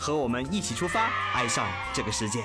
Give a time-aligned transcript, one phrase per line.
[0.00, 2.40] 和我们一起出发，爱上这个世界。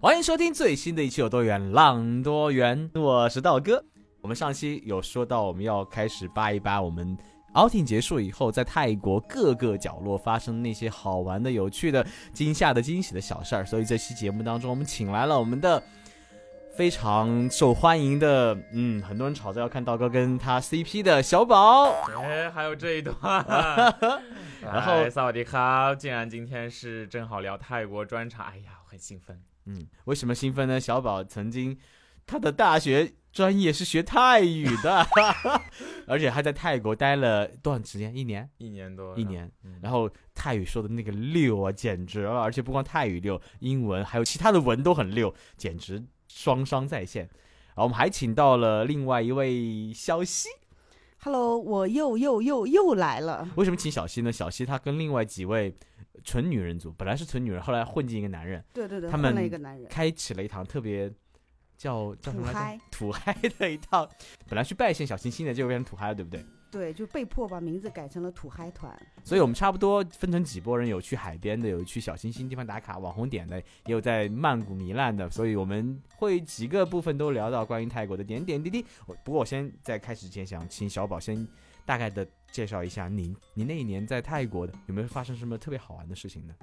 [0.00, 3.84] 欢迎收听最新的一期有多远浪多远，我是道哥。
[4.22, 7.14] 我们上期有说到，我们要开始扒一扒我们
[7.52, 13.66] outing 结束以后，在泰国各个角落发生那些好玩的、有趣的、惊吓的、惊喜的小事儿。
[13.66, 15.82] 所以这期节目当中，我们请来了我们的
[16.78, 21.90] 非常受欢迎的，嗯，很多人吵着要看道哥跟他 CP 的小宝。
[22.22, 23.16] 哎，还有这一段，
[24.62, 29.42] 然后哎萨瓦迪卡，竟然今天是正好聊泰国专场，哎呀，我很兴奋。
[29.64, 30.78] 嗯，为什么兴奋呢？
[30.78, 31.76] 小宝曾经
[32.24, 35.04] 他的大学专业是学泰语的，
[36.06, 38.14] 而且还在泰国待了多长时间？
[38.16, 39.50] 一年，一年多，一年。
[39.64, 42.40] 嗯然后泰语说的那个溜啊，简直了！
[42.40, 47.24] 而且不光泰语溜，英文还有其他的文都很溜，简直双双在线。
[47.74, 50.48] 然后我们还请到了另外一位小西。
[51.20, 53.48] Hello，我又又又又来了。
[53.56, 54.30] 为什么请小西呢？
[54.30, 55.74] 小西她跟另外几位
[56.22, 61.10] 纯女人组，本来是纯女人，后来混进一个男人，对对对，他们一个男人，开启了一堂特别
[61.76, 63.32] 叫叫什么来着土嗨？
[63.32, 64.08] 土嗨的一套。
[64.48, 66.44] 本来去拜见小清新的，结果变成土嗨了，对不对？
[66.70, 68.94] 对，就被迫把名字改成了土嗨团。
[69.24, 75.28] 所以我们差不多分成几拨人，有去海边的，有去小清新地方打卡网红点的，也有在曼谷糜烂的。
[75.30, 78.84] 所以我们会几个部分都聊到关于泰国的点点滴滴。
[79.06, 81.46] 我不过我先在开始之前，想请小宝先
[81.86, 86.54] 大概的介绍一下您，您那一年在泰国的有没有发生什么特别好玩的事情呢？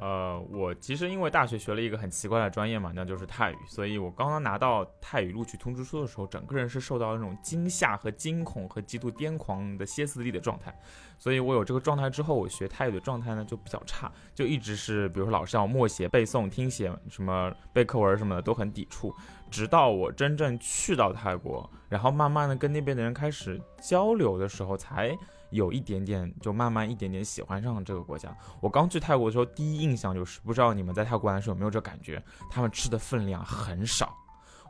[0.00, 10.74] 呃，我其实因为大学学了一个很奇怪的专业嘛，那就是泰语，所以我刚刚拿到泰语录取通知书的时候，整个人是受到那种惊吓和惊恐和极度癫狂的歇斯底里的状态。
[11.18, 19.12] 所以我有这个状态之后，我学泰语的状态呢就比较差，就一直是比如说老师让我默写、背诵、听写什么背课文什么的都很抵触，
[19.50, 25.16] 直到我真正去到泰国，然后慢慢的跟那边的人开始交流的时候，才
[25.50, 28.36] 有一点点就慢慢一点点喜欢上这个国家。
[28.60, 34.14] 我刚去泰国的时候，第一印象就是不知道你们在泰国玩的时候有没有这感觉，他们吃的分量很少。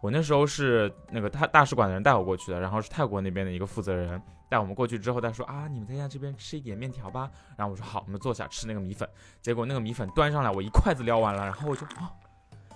[0.01, 7.29] 我那时候是那个他大使馆的人带我过去的，然后是泰国那边的一个负责人带我们过去之后，他说啊，你们在家这边吃一点面条吧。
[7.57, 9.09] 然后我说好，我们坐下吃那个米粉。
[9.43, 12.13] 结果那个米粉端上来，我一筷子撩完了，然后我就啊，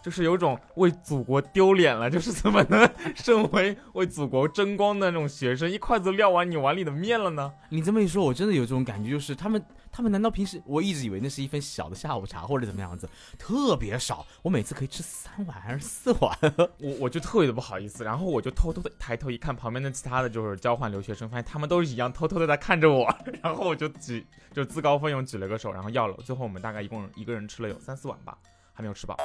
[0.03, 7.53] 就是有种为祖国丢脸了， 就是怎么能身为为祖国争光的那种学生，一筷子撂完你碗里的面了呢？
[7.71, 13.09] 你这么一说，我真的有这种感觉，就是他们，他们难道平时我一直以为那是一份小的下午茶或者怎么样子，
[13.39, 16.37] 特别少，我每次可以吃三碗还是四碗？
[16.79, 23.07] 我我就特别的不好意思，然后我就偷偷的抬头一看，旁边的其他的就是交换留学生，发现他们都是一样，偷偷的在看着我，
[23.43, 28.37] 然后我就举就自告奋勇举了个手，然后要了，最后我们大概一共一个人吃了有三四碗吧，
[28.73, 29.17] 还没有吃饱。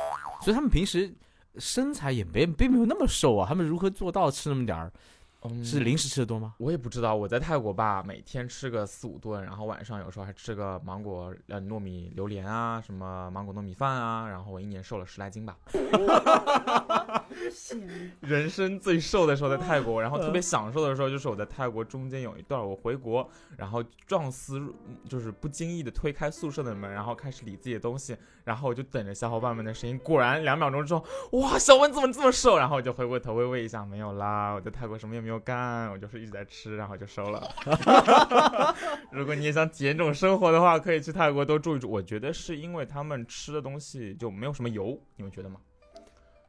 [0.41, 1.13] 所以他们平时
[1.58, 4.91] 身材也没并没有那么瘦啊，他们如何做到吃那么点儿？
[5.44, 6.56] 嗯是零食吃的多吗？
[6.58, 15.58] 我也不知道，我在泰国吧，每天吃个四五顿，然后晚上有时候还吃个芒果呃糯米榴莲啊，什么芒果糯米饭啊，然后我一年瘦了十来斤吧。
[18.22, 24.74] 人生最瘦的时候在泰国，然后特别享受的时候就是我在泰国中间有一段我回国，然后撞思
[25.08, 32.58] 就是不经意的推开宿舍的门，然后开始理自己的东西，然后我就等着小伙伴们的声音，果然两秒钟之后，哇，小文怎么这么瘦？
[32.58, 37.45] 然后我就回过头微微一笑，没有啦，我在泰国什么也没没有干，我就是一直在吃，然后就收了。
[39.11, 41.91] 如果你也想体验这种生活的话，可以去泰国多住一住。
[41.91, 45.59] 我觉得是因为他们吃的东西就没有什么油，你们觉得吗？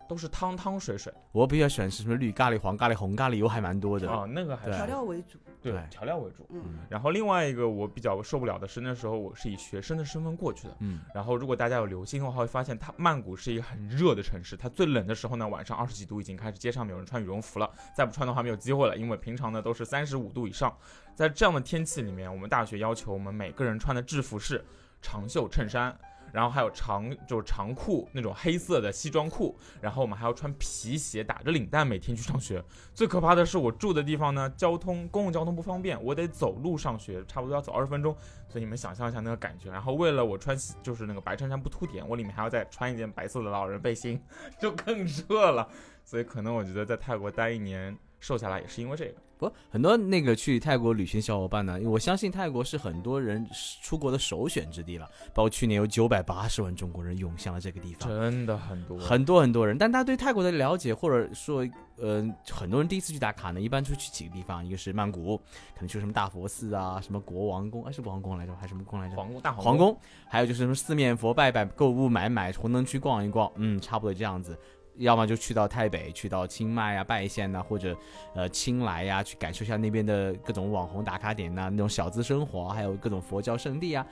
[0.08, 4.10] 都是汤汤水水我比较喜欢吃什么绿咖喱、黄咖喱、红咖喱，油还蛮多的。
[4.10, 5.38] 啊，那个还是调料为主。
[5.60, 6.46] 对对调料为主。
[6.50, 10.76] 嗯，然后另外一个我比较受不了的是，那时候我是以学生的身份过去的。
[10.80, 14.56] 嗯，然后如果大家有留心的话，会发现它曼谷是一个很热的城市。
[14.56, 17.68] 它最冷的时候呢，晚上二十几度，已经开始街上没有人穿羽绒服了。
[17.94, 20.74] 再不穿的话没有机会了，因为平常呢都是三十五度以上。
[21.14, 24.64] 在这样的天气里面，我们大学要求我们每个人穿的制服是
[25.02, 25.94] 长袖衬衫。
[26.32, 32.62] 然后还有长就是长裤那种黑色的西装裤，然后我们还要穿皮鞋，打着领带每天去上学。
[32.94, 38.14] 最可怕的是我住的地方呢，交通公共交通不方便，我得走路上学，差不多要走二十分钟。
[38.48, 39.70] 所以你们想象一下那个感觉。
[39.70, 44.20] 然后为了我穿就是那个白衬衫不凸点，我里面还要再穿一件白色的老人背心，
[44.58, 45.68] 就更热了。
[46.04, 49.14] 所以可能我觉得在泰国待一年，瘦下来也是因为这个。
[49.38, 53.46] 不，很多那个去泰国旅行小伙伴呢，我相信泰国是很多人
[53.82, 55.08] 出国的首选之地了。
[55.32, 59.78] 包括去年有九百八十万中国人涌向了这个地方，真的很多很多很多人。
[59.78, 61.64] 但大家对泰国的了解，或者说，
[61.96, 65.36] 呃，很多人第一次去打卡呢，一般就去几个地方，一个是曼谷，
[65.74, 69.16] 可能去什么大佛寺啊，什么国王宫，哎，是国王宫来着，还是什么宫来着？
[69.16, 69.96] 皇宫大皇宫。
[70.28, 74.58] 还有就是什么四面佛拜拜、购物买买、红灯区逛一逛，嗯，差不多这样子。
[74.98, 77.96] 要么就去到台北，去到清迈啊、拜县呐，或者
[78.34, 84.06] 呃清莱呀，去感受一下那边的各种网红打卡点呐，那种小资生活，还有各种佛教圣地啊。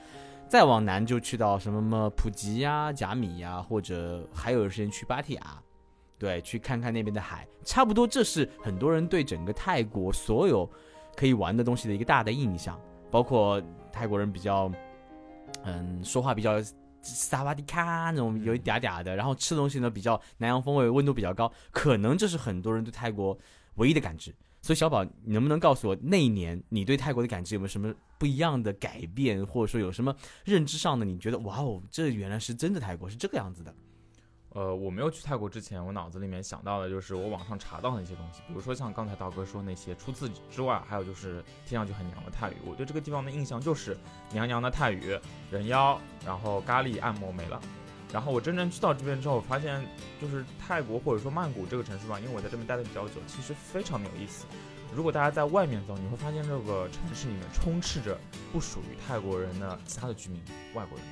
[0.47, 5.61] 再往南就去到什么什么普吉呀、甲米呀，或者还有时间去芭提雅，
[6.17, 7.45] 对，去看看那边的海。
[7.65, 10.69] 差不多，这是很多人对整个泰国所有
[11.17, 12.79] 可以玩的东西的一个大的印象，
[13.11, 13.61] 包括
[13.91, 14.71] 泰国人比较，
[15.63, 16.61] 嗯，说话比较。
[17.15, 23.37] 萨瓦迪卡那种有一嗲嗲的，然后吃东西呢比较南洋风味，温度比较高，可能这是很多人对泰国
[23.75, 24.33] 唯一的感知。
[24.61, 30.13] 所以小宝，你能不能告诉我那一年你对泰国的感知有没有什么不一样的改变，或者说有什么
[30.43, 33.73] 认知上的你觉得哇哦，这原来是真的泰国是这个样子的？
[34.57, 42.55] 呃，我没有去泰国之前，我脑子里面想到的就是我网上查到的一些东西，比如说像刚才道哥说那些，除此之外，还有就是听上去很娘的泰语。
[42.65, 43.95] 我对这个地方的印象就是
[44.31, 45.15] 娘娘的泰语，
[45.51, 47.61] 人妖，然后咖喱按摩没了。
[48.11, 49.79] 然后我真正去到这边之后，发现
[50.19, 54.47] 就是泰国或者说曼谷这个城市吧，因为我在这边待的比较久，其实非常的有意思。
[54.91, 58.17] 如果大家在外面走，你会发现这个城市里面充斥着
[58.51, 60.41] 不属于泰国人的其他的居民，
[60.73, 61.05] 外国人。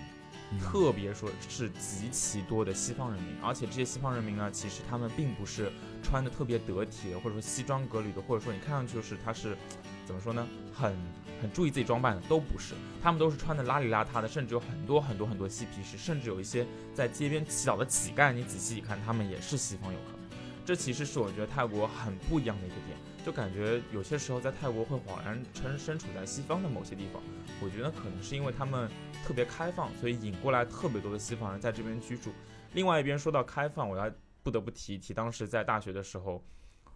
[0.62, 5.72] 特别说是极其多的西方人民，而且这些西方人民呢，其实他们并不是
[6.04, 9.58] 穿的特别得体的，或者说西装革履的，或者说你看上去就是他是
[10.06, 10.96] 怎么说呢，很
[11.42, 20.18] 很注意自己装扮的，都不是，他们都是穿的邋里邋遢的，甚至有很多很多很多嬉皮士，甚至有一些在街边乞讨的乞丐，你仔细一看，他们也是西方游客。
[20.64, 27.20] 这其实是我觉得泰国很不一样的一个点，就感觉有些时候在泰国会恍然身身处在西方的某些地方。
[27.60, 28.88] 我觉得可能是因为他们
[29.26, 32.32] 特别开放，所以引过来特别多的西方人在这边居住。
[32.74, 34.12] 另外一边说到开放，我要
[34.44, 36.46] 不得不提一提，当时在大学的时候，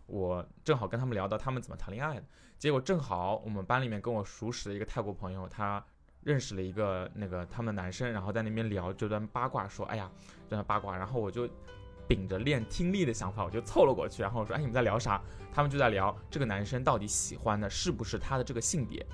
[0.06, 2.24] 我正好跟他们聊到他们怎么谈恋爱的。
[2.60, 5.84] 结果正好我们班里面跟我熟识的一个泰国朋友，他
[6.22, 10.08] 认识了一个那个他们男生，然后在那边聊这段八卦，说哎呀
[10.48, 11.50] 这段八卦，然后我就。
[12.10, 15.22] 秉着练听力的想法，我就凑了过去，然后我说：“哎，你们在聊啥？”
[15.54, 19.06] 他们就在聊这个男生到底喜欢的是不是他的这个性别，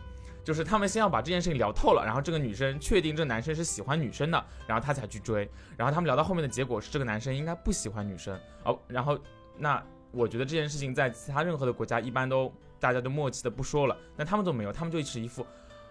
[0.43, 5.49] 就是他们先要把这件事情聊透了，然后这个女生确定这男生是喜欢女生的，然后他才去追。
[5.75, 8.79] 然后他们聊到后面的结果是，这个男生应该不喜欢女生哦。
[8.87, 9.19] 然后
[9.57, 15.45] 那我觉得这件事情在其他任何的国家一般都大家都默契的不说了，但他们都没有，他们就持一副。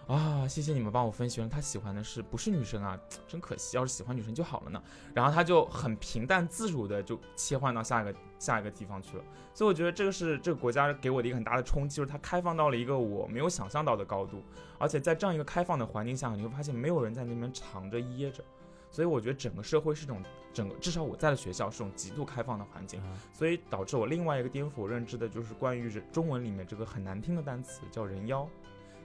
[0.07, 2.99] 啊，谢谢你们帮我分析了，他喜欢的是不是女生啊？
[3.27, 4.81] 真可惜，要是喜欢女生就好了呢。
[5.15, 9.23] 然后他就很平淡自如的就切换到下一个下一个地方去了。
[9.51, 14.43] 所以我觉得这个是这个国家给我的一个很大的冲击，就是它开放到了一个我没有想象到的高度。
[14.77, 18.43] 而且在这样一个开放的环境下，你会发现没有人在那边藏着掖着。
[18.91, 20.21] 所以我觉得整个社会是种
[20.53, 23.01] 整个，至少我在的学校是种极度开放的环境。
[23.33, 28.47] 所以导致我另外一个颠覆我认知的就是关于人中文里面这个很难听的单词叫人妖。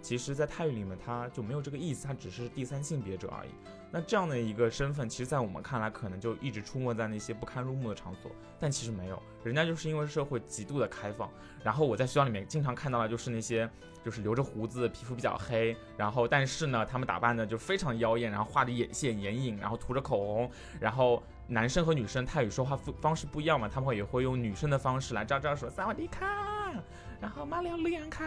[0.03, 3.51] 其实，在泰语里面，它就没有这个意思，它只是第三性别者而已。
[3.93, 8.31] 那这样的一个身份，其实，在我们看来，可能就一直出没在那些不堪入目的场所。
[8.59, 11.31] 但其实没有，人家就是因为社会极度的开放。
[11.63, 13.69] 然后我在学校里面经常看到的，就是那些
[14.03, 20.51] 就是留着胡子、皮肤比较黑，然后但是呢，他们打扮的就非常妖艳，然后画的眼线、眼影，然后涂着口红，
[20.81, 26.73] 然后男生和女生泰语说话方式不一样嘛，他们会也会用女生的方式来招招手，萨瓦迪卡。
[27.21, 28.25] 然后马里奥利安卡，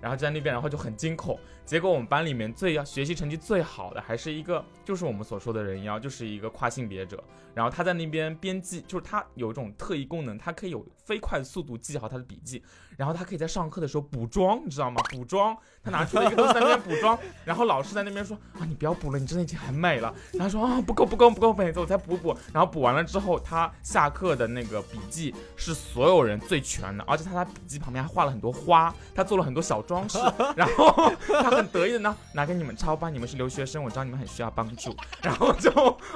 [0.00, 1.38] 然后就在那边，然后就很惊恐。
[1.64, 7.22] 结果我们班里面最要学习成绩最好的，还是一个就是我们所说的人妖，就是一个跨性别者。
[7.54, 12.62] 然后他在那边编辑，就是他有一种特异功能，他可以有飞快的速度记好他的笔记。
[12.96, 15.00] 然后他可以在上课的时候补妆，你知道吗？
[15.10, 17.18] 补妆，他拿出了一个东西在那边补妆。
[17.44, 20.14] 然后老师在那边说啊，你不要补了，你真的已经很美了。
[20.38, 22.36] 他说啊，不够不够不够美，我再补补。
[22.52, 30.18] 然后补完了之后，他下课的那个笔记是所有人最全的，而且他在笔记旁边还画了很多花，他做了很多小装饰。
[30.56, 34.94] 然后他很得意的呢，拿给你们抄吧，你们是留学生，我知道你们很需要帮助。
[35.22, 35.70] 然后就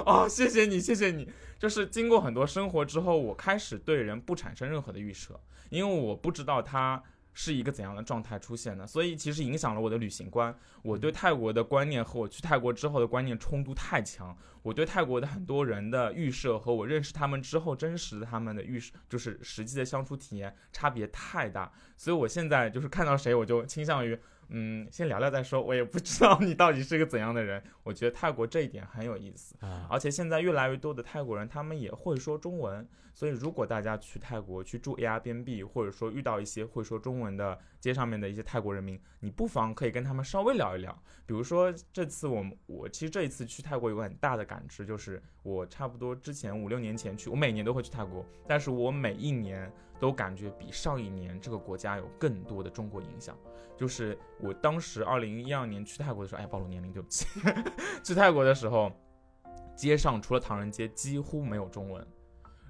[0.04, 1.28] 哦，谢谢你，谢谢你。
[1.59, 5.38] 就是经过很多生活之后，我开始对人不产生任何的预设，
[5.71, 7.00] 因为我不知道他
[7.35, 10.55] 是一个怎样的状态出现的，所以其实影响了我的旅行观。
[10.83, 25.62] 我对泰国的观念和我去泰国之后的观念冲突太强，我对泰国的很多人的预设和我认识他们之后真实的他们的预设，就是实际的相处体验差别太大，所以我现在就是看到谁我就倾向于嗯，先聊聊再说。
[25.62, 27.62] 我也不知道你到底是个怎样的人。
[27.83, 32.87] 我觉得泰国这一点很有意思，啊，而且现在越来越多的泰国人，他们也会说中文。
[33.14, 40.92] 所以如果大家去泰国去住 Airbnb，或者说遇到一些会说中文的街上面的一些泰国人民，你不妨可以跟他们稍微聊一聊。
[41.26, 53.37] 比如说这次我我其实这一次去泰国有个很大的感知，就是我差不多之前五六年前去，我每年都会去泰国，但是我每一年都感觉比上一年这个国家有更多的中国影响。
[53.76, 57.26] 就是我当时二零一二年去泰国的时候，哎，暴露年龄，对不起。
[58.04, 58.92] 去泰国的时候，
[59.75, 62.07] 街上除了唐人街几乎没有中文，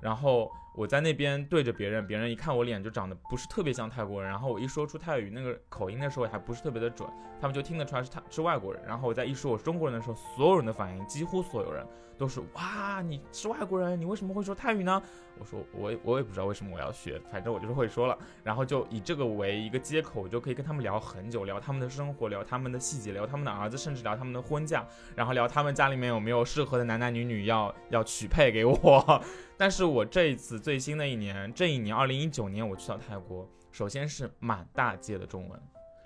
[0.03, 7.09] 然后我在那边对着别人，别人一看我脸就长得不是特别像泰国人，然后我一说出泰语那个口音的时候还不是特别的准，
[7.41, 8.83] 他们就听得出来是他是外国人。
[8.85, 11.87] 然后我再一说我是中国人的时候，所有人的反应，几乎所有人
[12.19, 15.03] 都是哇，你是外国人，你为什么会说泰语呢？
[15.39, 18.17] 我说我也我也不知道为什么我要学，反正我就是会说了。
[18.45, 29.23] 然后就以这个为一个接口，我就可以跟他们聊很久，聊他们的生活，聊他们的细节，聊他们的儿子，甚至聊他们的婚嫁，然后聊他们家里面有没有适合的男男女女要要许配给我。
[29.57, 35.61] 但是我这一次最新的一年，这一年二零一九年我去到泰国，首先是满大街的中文，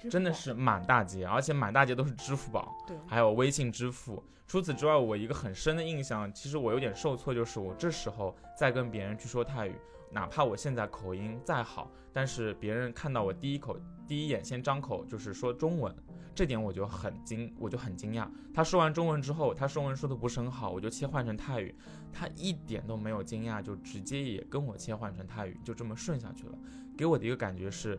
[0.08, 4.22] 真的是满大街，而且满大街都是支付宝，对还有微信支付。
[4.46, 9.74] 除此之外，我一个很深的印象，其实我有点受挫，就是我这时候在跟别人去说泰语，
[10.12, 13.76] 哪怕我现在口音再好，但是别人看到我第一口
[14.06, 15.92] 第一眼先张口就是说中文，
[16.32, 18.28] 这点我就很惊，我就很惊讶。
[18.54, 21.74] 他说完中文之后，他中文说的不是很好，我就切换成泰语，
[22.12, 26.56] 他一点都没有惊讶，就直接也跟我切换成泰语，就这么顺下去了。
[26.96, 27.98] 给我的一个感觉是，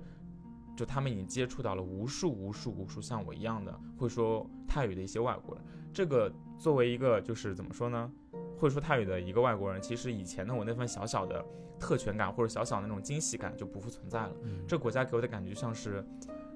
[0.77, 5.63] 就他们已经接触到了无数无数无数像我一样的会说泰语的一些外国人。
[5.97, 8.11] 这个作为一个就是怎么说呢，
[8.59, 11.43] 会说泰语的一个外国人，其实以前的我那份小小的
[11.79, 14.31] 特权感或者小小的那种惊喜感就不复存在了。
[14.43, 16.05] 嗯这国家给我的感觉像是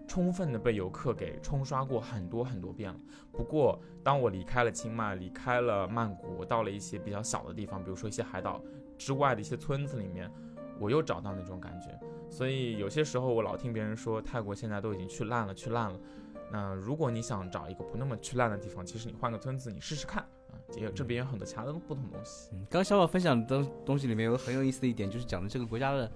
[0.07, 2.99] 充分的被游客给冲刷过很多很多遍了。
[3.31, 8.61] 不过，当我离开了清迈，离开了曼谷，到了一些比较小的地方，比如说一些海岛
[8.95, 10.31] 之外的一些村子里面，
[10.79, 11.99] 我又找到那种感觉。
[12.29, 15.99] 所以有些时候我老听别人说泰国现在都已经去烂了，去烂了。
[16.51, 22.49] 那如果你想找一个不那么去烂的地方，其实你换个村子，你试试看啊，也有这边有很多其他的不同东西。
[22.53, 26.11] 嗯刚刚小宝分享的东东西里面有个很有意思的一点，就是讲的这个国家的，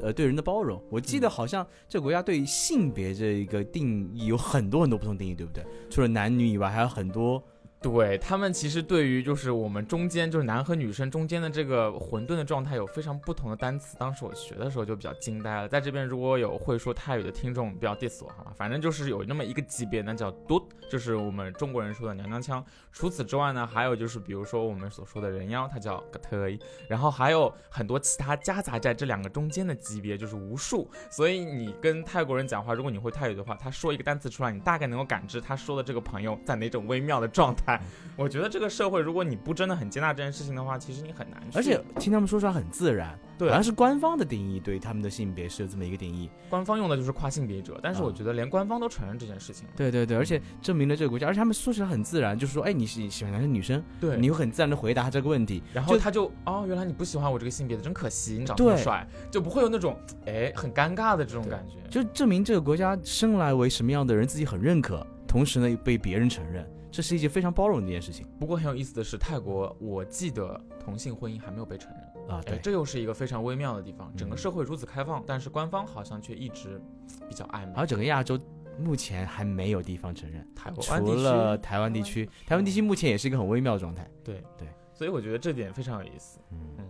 [0.00, 0.82] 呃，对人的包容。
[0.88, 5.64] 我记得好像这个国家对性别这一个定义有很多很多不同定义，对不对？
[5.90, 7.42] 除了男女以外，还有很多。
[7.82, 13.96] 对他们其实对于就是我们中间就是男和女生中间的这个混沌的状态有非常不同的单词。
[13.98, 15.66] 当时我学的时候就比较惊呆了。
[15.66, 18.52] 在这边如果有会说泰语的听众，不要 diss 我好吗？
[18.54, 22.62] 反正就是有那么一个级别，那叫嘟，就是我们中国人说的娘娘腔。
[22.92, 30.86] 除此之外呢，还有就是比如说我们所说的人妖，它叫 g a t 然后还有很多其他夹杂在这两个中间的级别，就是无数。
[31.10, 37.69] 所以你跟泰国人讲话，如果你会泰语的话，他说一个单词出来，你大概能够感知他说的这个朋友在哪种微妙的状态。
[38.16, 41.58] 我觉得这个社会，如果你不真的很接纳这件事情的话，其实你很难去。
[41.58, 46.28] 而且听他们说出来很自然，对好像是官方的定义对他们的性别是有这么一个定义。
[46.50, 49.72] 官方用的就是跨性别者，但是啊我觉得连官方都承认这件事情了。
[49.74, 55.62] 对对对，而且证明了这个国家，而且他们说起来很自然，就是说，哎，你是喜欢男生女生，对你会很自然的回答他这个问题。
[55.72, 61.76] 然后他就哦，原来你不喜欢我这个性别的，真可惜，你长这么帅，就不会有那种哎很尴尬的这种感觉。
[61.88, 72.28] 就证明这个国家生来为什么样的人自己很认可，同时呢被别人承认，这是一件非常包容的一件事情不过很有意思的是，泰国我记得同性婚姻还没有被承认。
[72.28, 72.40] 啊。
[72.46, 74.12] 哎，对，这又是一个非常微妙的地方。
[74.16, 76.80] 整个嗯社会如此开放，但是官方好像却一直
[77.28, 77.72] 比较暧昧。
[77.74, 78.38] 而整个亚洲
[78.78, 84.08] 目前还没有地方承认，台湾地除了，台湾地区，台湾地区目前也是一个很微妙的状态。
[84.24, 86.40] 对对，所以我觉得这点非常有意思。
[86.50, 86.86] 嗯，嗯。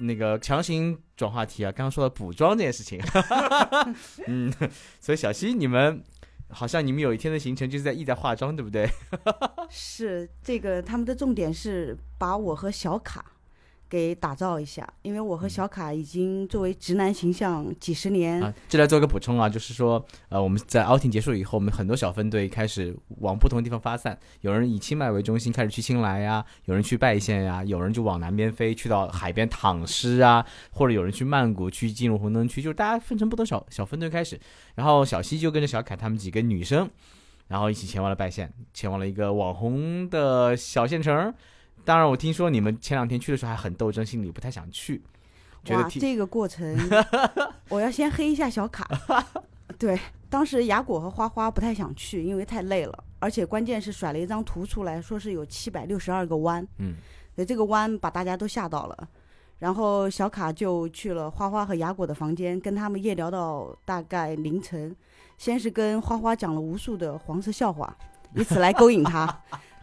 [0.00, 3.00] 那个强行转话题啊，刚刚说到补妆这件事情，
[4.28, 4.52] 嗯，
[5.00, 6.00] 所以小溪你们
[6.50, 8.88] 好像你们有一天的行程就是在意在化妆，对不对？
[9.68, 13.32] 是这个，他们的重点是把我和小卡
[13.88, 34.38] 给打造一下，因为我和小卡已经作为直男形象几十年，啊，这来做一个补充啊，就是说，呃，我们在 outing 结束以后，我们很多小分队开始往不同地方发散，有人以清迈为中心开始去清莱呀，有人去拜县呀，有人就往南边飞，去到海边躺尸啊，或者有人去曼谷去进入红灯区，就是大家分成不同小小分队开始，
[34.74, 36.90] 然后小西就跟着小凯他们几个女生，
[37.48, 41.32] 然后一起前往了拜县，前往了一个网红的小县城。
[41.84, 45.02] 当然，我听说你们前两天去的时候还很斗争，心里不太想去，
[45.64, 46.76] 觉得哇，替这个过程
[47.68, 48.86] 我要先黑一下小卡。
[49.78, 56.96] 对，当时雅果和花花不太想去，因为太累了，而且关键是甩了一张图出来，说是有七百六十二个弯，嗯。
[57.34, 59.08] 所以这个弯把大家都吓到了。
[59.60, 64.94] 然后小卡就去了花花和雅果的房间，跟他们夜聊到大概凌晨。
[65.36, 67.96] 先是跟花花讲了无数的黄色笑话，
[68.34, 69.26] 以此来勾引他。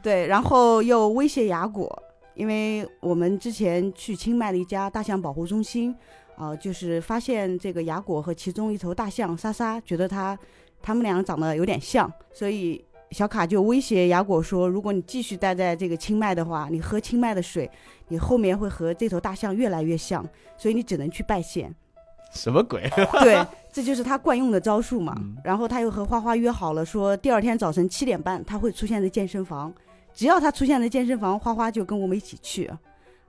[0.06, 1.92] 对，然后又威胁雅果，
[2.36, 5.96] 因为我们之前去清迈的一家大象保护中心，
[6.36, 10.38] 啊、就是发现这个雅果和其中一头大象莎莎，觉得它
[10.80, 17.68] 它们俩长得有点像，所以小卡就威胁雅果说，如果你继续待在这个清迈的话，你喝清迈的水，
[18.10, 20.24] 你后面会和这头大象越来越像，
[20.56, 21.74] 所以你只能去拜县。
[22.32, 22.88] 什么鬼？
[23.24, 23.44] 对，
[23.74, 25.16] 这就是他惯用的招数嘛。
[25.18, 29.74] 嗯然后他又和花花约好了，说第二天早晨七点半他会出现在健身房，
[30.16, 32.72] 只要他出现在健身房，花花就跟我们一起去。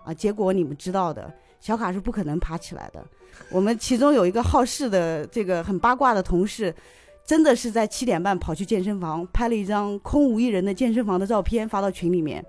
[0.04, 3.04] 啊，结果你们知道的，小卡是不可能爬起来的。
[3.50, 6.72] 我们其中有一个好事的这个很八卦的同事，
[7.24, 12.44] 真的是在七点半跑去健身房，拍了一张空无一人的健身房的照片发到群里面。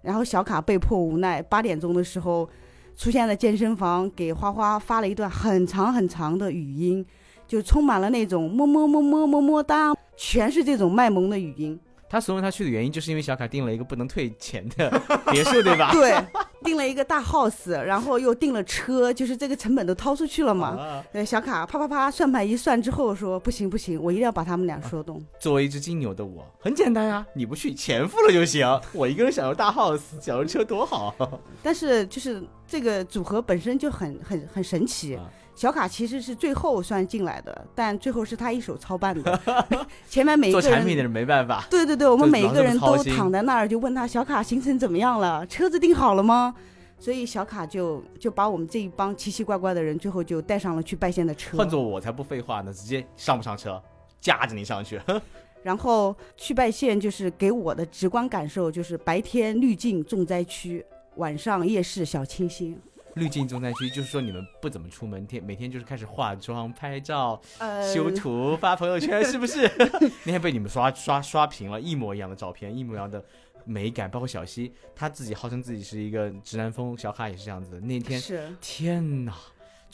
[0.00, 2.48] 然后小卡被迫无奈，八点钟的时候
[2.96, 7.04] 出现在健身房，给花花发了一段很长很长的语音，
[7.46, 11.78] 就充满了那种么么么么么么哒，全是这种卖萌的语音。
[12.08, 15.90] 他怂恿他去的原因，就是因为小卡订了一个不能退钱的 别墅，对吧？
[15.92, 16.14] 对，
[16.62, 20.68] 订了一个大 house，然后又订了车，就是这个成本都掏出去了嘛。
[20.68, 25.20] 啊对，小卡啪啪啪算盘一算之后说不行不行，我一定要把他们俩说动。
[25.40, 28.64] 作为一只金牛的我，很简单呀，你不去，钱付了就行。
[28.92, 31.14] 我一个人享受大 house，享受车多好。
[31.62, 35.24] 但是就是这个组合本身就很很很神奇啊。
[35.54, 39.40] 小卡其实是最后算进来的，但最后是他一手操办的。
[40.08, 46.54] 前面每一个人做产品的人没办法，对对对，我们每一个人都躺在那儿，就问他小卡行程怎么样了，车子订好了吗？
[46.98, 51.58] 所以小卡就就把我们这一帮奇奇怪怪的人，最后就带上了去拜县的车。
[51.58, 53.80] 换做我才不废话呢，直接上不上车，
[54.20, 55.00] 架着你上去。
[55.62, 60.84] 然后去拜县，就是给我的直观感受就是白天滤镜重灾区，
[61.16, 62.78] 晚上夜市小清新。
[63.14, 69.70] 滤镜重灾区就是说你们不怎么出门，天每天就是开始化妆、拍照、呃，修图、发朋友圈，是不是？
[70.24, 73.24] 那天被你们刷刷刷屏了，一模一样的照片，一模一样的
[73.64, 77.80] 美感，包括小溪，他自己号称自己是一个直男风，小卡也是这样子的。
[77.80, 79.34] 那天是天哪，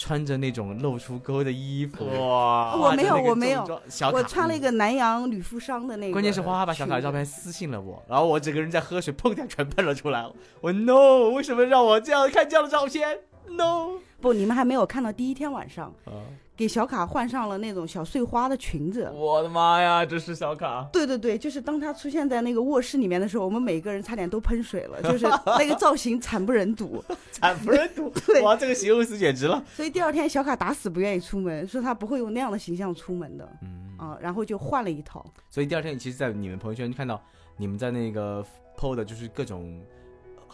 [0.03, 3.63] 穿着那种露出沟的衣服，哇，我没有我没有
[4.11, 6.13] 我穿了一嗯个南洋女富商的那个。
[6.15, 7.13] 关键是花花把小卡的照。
[7.13, 10.27] 片私信了我，然后我整个人在喝水，砰一下全喷了出来。
[10.63, 13.19] 我 no，为什么让我这样看这样的照片
[13.57, 16.13] ？no，不，你们还没有看到第一天晚上，啊，
[16.57, 19.11] 给小卡换上了那种小碎花的裙子。
[19.15, 25.27] 我的妈呀，这是小卡，对对对，就是当他出现在那个卧室里面的时候，我们每个人差点都喷水了， 就是
[25.59, 27.03] 那个造型惨不忍睹。
[27.33, 28.13] 惨不忍睹。
[28.27, 29.63] 对哇，这个形容词简直了。
[29.75, 35.25] 所以第二天小卡打死不愿意出门，说他不会用那样的形象出门的嗯，啊，然后就换了一套。
[35.49, 37.21] 所以第二天，其实，在你们朋友圈看到
[37.57, 38.45] 你们在那个
[38.77, 39.81] PO 的，就是各种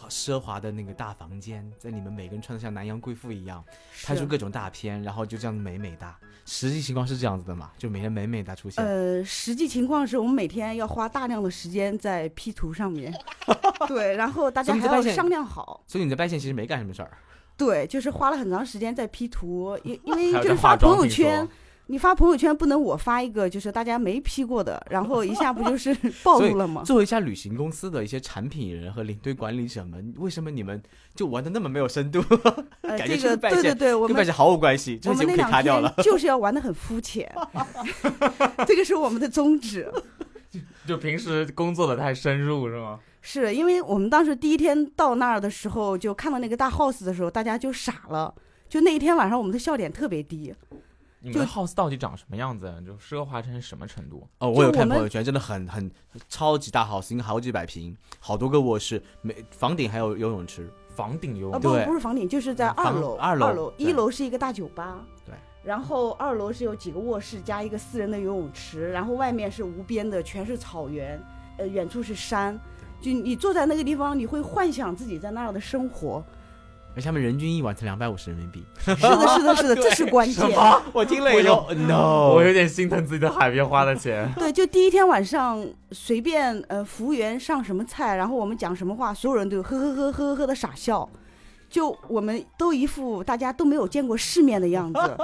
[0.01, 3.63] 呃奢华的那个大房间，在你们每个人穿的像南洋贵妇一样，
[4.05, 6.17] 拍出各种大片，然后就这样美美哒。
[6.45, 7.71] 实际情况是这样子的嘛？
[7.77, 8.83] 就每天美美哒出现。
[8.85, 13.13] 呃，实际情况是我们每天要花大量的时间在 P 图上面，
[13.87, 17.11] 对，然后大家还要商量好，所以你在拜县其实没干什么事儿。
[17.57, 21.45] 对，就是花了很长时间在 P 图，因因为就是发朋友圈，
[21.89, 26.83] 你发朋友圈不能我发一个就是大家没 P 过的，然后一下不就是 暴露了吗？
[26.83, 30.81] 作为一家旅行公司的一些产品人和领队管理者们，为什么你们
[31.15, 32.21] 就玩的那么没有深度？
[32.81, 35.89] 呃， 感觉这个对对对，我们跟拜县毫无关系，这我们那两卡掉了。
[35.95, 37.33] 天就是要玩的很肤浅，
[38.67, 39.89] 这个是我们的宗旨。
[40.85, 42.99] 就平时工作的太深入是吗？
[43.21, 48.33] 是因为我们当时第一天到那儿的时候，就看到那个大 house 的时候，大家就傻了。
[48.69, 50.53] 就那一天晚上，我们的笑点特别低。
[51.31, 52.73] 就你们的 house 到底长什么样子？
[52.85, 54.27] 就奢华成什么程度？
[54.39, 55.91] 哦，我有看朋友圈，真的很很
[56.29, 60.69] 超级大 house，应该好几百平，好多个卧室，每房顶还有游泳池。
[60.95, 63.13] 房顶游啊，泳不对不是房顶，就是在二楼。
[63.17, 65.05] 二楼楼，一楼是一个大酒吧。
[65.23, 65.35] 对。
[65.63, 71.21] 然后二楼是有几个卧室加一个私人的游泳池，然后外面是无边的，全是草原，
[71.57, 72.59] 呃，远处是山。
[72.99, 76.25] 就你坐在那个地方，你会幻想自己在那儿的生活。
[76.97, 78.65] 而且他们人均一晚才两百五十人民币。
[78.81, 80.49] 是的，是的，是的，这是关键。
[80.91, 84.27] 我听了以后后，no， 我有点心疼自己的海边花的钱。
[84.35, 91.07] 对，就第一天晚上随便呃服务员上什么菜，然后我们讲什么话，所有人都呵呵呵呵呵呵的傻笑，
[91.69, 95.17] 就我们都一副大家都没有见过世面的样子。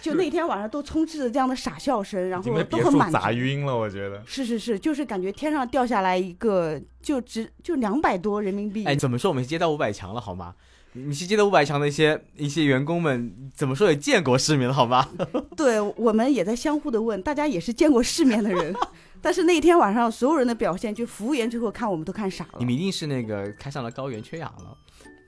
[0.00, 3.18] 就那天晚上都充斥着这样的傻笑声，然后都很满足。
[3.18, 4.22] 砸晕了，我觉得。
[4.24, 8.86] 是是是，就是感觉天上掉下来一个，就只就两百多人民币。
[8.86, 10.54] 哎，怎么说我们接到五百强了好吗？
[10.92, 15.08] 你是接的五百强的一些一些员工们，怎么说也见过世面了好吗？
[15.56, 18.74] 对我们也在相互的问，大家也是见过世面的人，
[19.22, 22.64] 但是那天晚上所有人的表现，就服务员最后看我们都看傻了你。
[22.64, 24.76] 们一定是那个开上了高原缺氧了。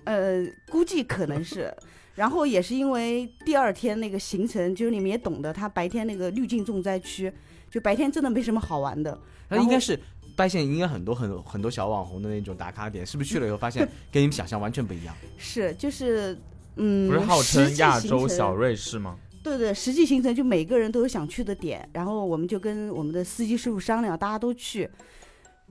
[0.05, 1.72] 呃，估计可能是。
[2.14, 7.33] 然后也是因为第二天那个行程，就是你们也懂得，他白天那个滤镜重灾区，
[7.70, 9.18] 就白天真的没什么好玩的。
[9.48, 9.98] 那应该是
[10.37, 15.14] 拜县应该很多很多很多小网红的那种打卡点，是不是去了以后发现 跟你们想象完全不一样？
[15.38, 16.38] 是就是
[16.77, 19.16] 嗯，不是号称亚洲小瑞士吗？
[19.42, 24.88] 对对，实际行程就每个人都有想去的点，然后我们就跟我们的司机师傅商量，大家都去。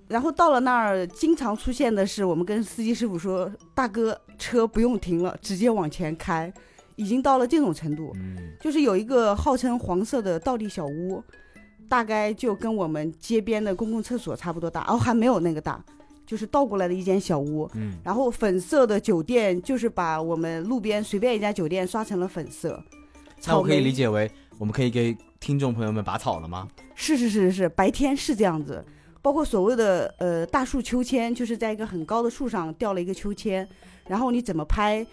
[0.08, 6.54] 然后到了那儿，经常出现的是，我们跟司机师傅说：“大哥，车不用停了，直接往前开。”
[6.98, 11.24] 已经到了这种程度，嗯，就是有一个号称黄色的倒立小屋，
[11.92, 15.84] 大概就跟我们街边的公共厕所差不多大，哦，还没有那个大，
[16.26, 17.70] 就是倒过来的一间小屋。
[17.74, 22.82] 嗯，然后粉色的酒店就是把我们路边随便一家酒店刷成了粉色。
[23.46, 26.66] 那我可以理解为我们可以给听众朋友们拔草了吗？
[26.96, 28.82] 是是是是，白天是这样子，
[29.22, 33.68] 包括所谓的呃大树秋千，就是在一个很高的树上吊了一个秋千，
[34.08, 35.06] 然后你怎么拍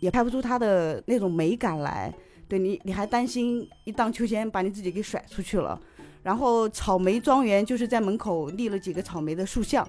[0.00, 2.12] 也拍不出它的那种美感来。
[2.48, 5.80] 对你，你还担心一荡秋千把你自己给甩出去了。
[6.24, 9.86] 然后草莓庄园就是在门口立了几个草莓的塑像。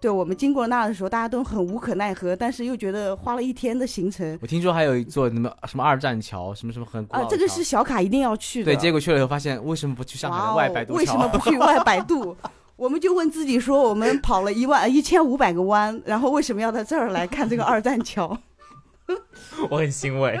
[0.00, 8.72] 对我们经过那儿的时候，大家都很无可奈何，但是又觉得花了一天的行程我听说还有一座什么什么二战桥，什么什么很古老啊，这个是小卡一定要去的。
[8.72, 10.98] 对，结果去了以后发现为什么不去上海的外百度桥？
[10.98, 12.34] 为什么不去外百度？
[12.76, 18.38] 我们就问自己说，我们跑了一万一千五百个弯，然后为什么要在这儿来看这个二战桥？
[19.68, 20.40] 我很欣慰。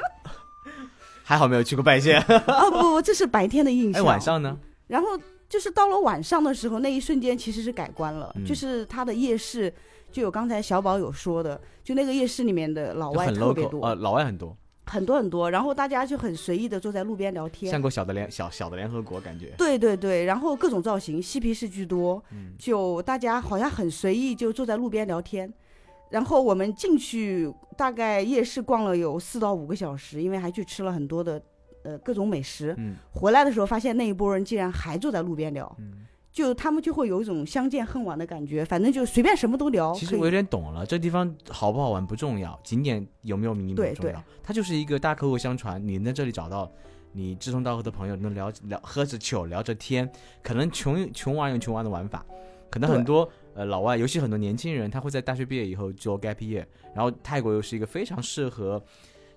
[1.22, 2.18] 还好没有去过拜县。
[2.18, 4.04] 啊不不不，这是白天的印哎，象。
[4.06, 4.56] 晚上呢？
[4.90, 5.08] 然后
[5.48, 9.72] 就是到了晚上的时候，那一瞬间其实是改观了，嗯就是它的夜市，
[10.10, 17.80] 就有刚才小宝有说的，就那个夜市里面的老外特别 local，多，呃，老外很多，很多很多，然后大家就很随意的坐在路边聊天像。
[17.80, 19.54] 个小的联小小的联合国感觉。
[19.56, 25.52] 对对对，然后各种造型，嬉皮士居多，嗯就大家好像很随意，就坐在路边聊天。
[26.10, 31.40] 然后我们进去，大概夜市逛了有四到五个小时，因为还去吃了很多的
[31.82, 32.74] 呃各种美食。
[32.78, 39.92] 嗯回来的时候发现那一波人竟然还坐在路边聊，嗯，就他们就会有一种相见恨晚的感觉，反正就随便什么都聊。
[39.92, 46.70] 其实我有点懂了，这地方好不好玩不重要，景点有没有名不重要，它就是一个大口口相传，你在这里找到
[47.12, 50.10] 你志同道合的朋友，能聊聊喝着酒聊着天，
[50.42, 52.24] 可能穷穷玩有穷玩的玩法，
[52.70, 56.64] 可能很多呃老外，尤其很多年轻人，他会在大学毕业以后做 gap year，
[56.94, 58.80] 然后泰国又是一个非常适合。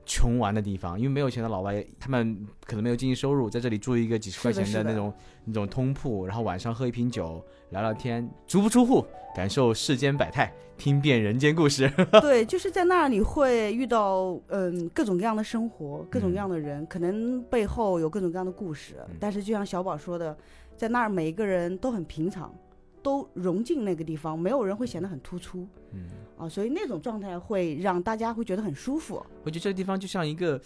[0.06, 5.14] 穷玩的地方，因为没有钱的老外，他们可能没有经济收入，在这里住一个几十块钱的那种
[5.46, 11.92] 那种通铺，然后晚上喝一瓶酒，聊聊天，足不出户，感受世间百态，听遍人间故事。
[12.22, 18.96] 对，就是在那儿你会遇到嗯各种各样的生活，各种各样的人，可能背后有各种各样的故事。
[19.10, 20.38] 嗯但是就像小宝说的，
[20.76, 22.54] 在那儿每一个人都很平常，
[23.02, 26.10] 都融进那个地方，没有人会显得很突出嗯，
[26.46, 29.26] 啊，所以那种状态会让大家会觉得很舒服。
[29.44, 30.60] 我觉得这个地方就像一个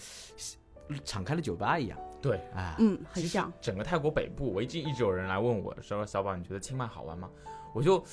[1.03, 2.75] 敞开的酒吧一样对，啊。
[2.79, 3.51] 嗯，很像。
[3.61, 7.29] 整个泰国北部，我一直一直有人来问我说：“小宝，你觉得清迈好玩吗？”
[7.73, 8.03] 我就，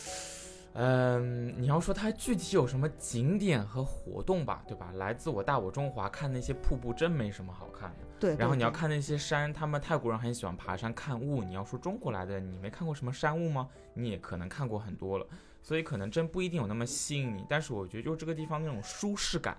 [0.75, 4.91] 嗯、你要说它具体有什么景点和活动吧，对吧？
[4.97, 8.05] 来自我大我中华，看那些瀑布真没什么好看的。
[8.21, 11.43] 对，对对然后你要看那些山，他们泰国人很喜欢爬山看雾。
[11.43, 13.69] 你要说中国来的，你没看过什么山雾吗？
[13.95, 15.27] 你也可能看过很多了，
[15.65, 17.45] 所以可能真不一定有那么吸引你。
[17.49, 19.57] 但是我觉得就这个地方那种舒适感，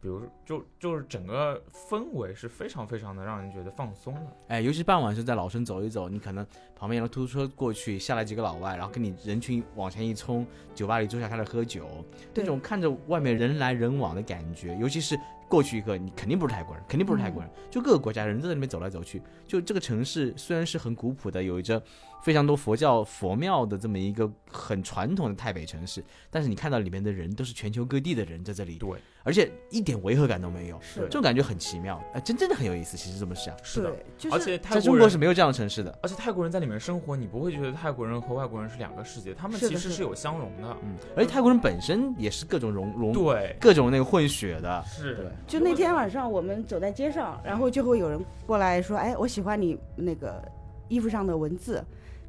[0.00, 4.36] 比如就就是整个氛围是非常非常的让人觉得放松的。
[4.48, 11.86] 哎，尤其傍晚时候在老城走一走，你可能旁边有出租车过去，下来几个老外，然后跟你人群往前一冲，酒吧里坐下开始喝酒，
[12.34, 15.14] 那种看着外面人来人往的感觉，尤其是
[15.46, 19.22] 过去一个，你肯定不是泰国人，肯定不是泰国人，就各个国家人都在那边走来走去。
[19.46, 21.80] 就这个城市虽然是很古朴的，有着
[22.24, 32.96] 非常多佛教佛庙的这么一个很传统的台北城市，但是你看到里面的人都是全球各地的人在这里，对，而且一点违和感都没有，是这种感觉很奇妙，哎，真真的很有意思。
[32.96, 35.98] 其实这么想，是的，就是而且泰在中国是没有这样的城市的。
[36.02, 40.74] 而且泰国人在里面生活，你不会觉得泰国人和外国人是两个世界，他们其实是有相融的。
[40.82, 50.42] 嗯，而且泰国人本身也是各种融融对，各种那个混血的，是对，就那天晚上我们走在街上，然后就会有人过来说：“哎，我喜欢你那个
[50.88, 51.84] 衣服上的文字。”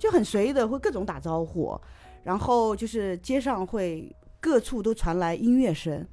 [0.05, 1.75] 就很随意的会各种打招呼，
[2.23, 6.05] 然后就是街上会各处都传来音乐声，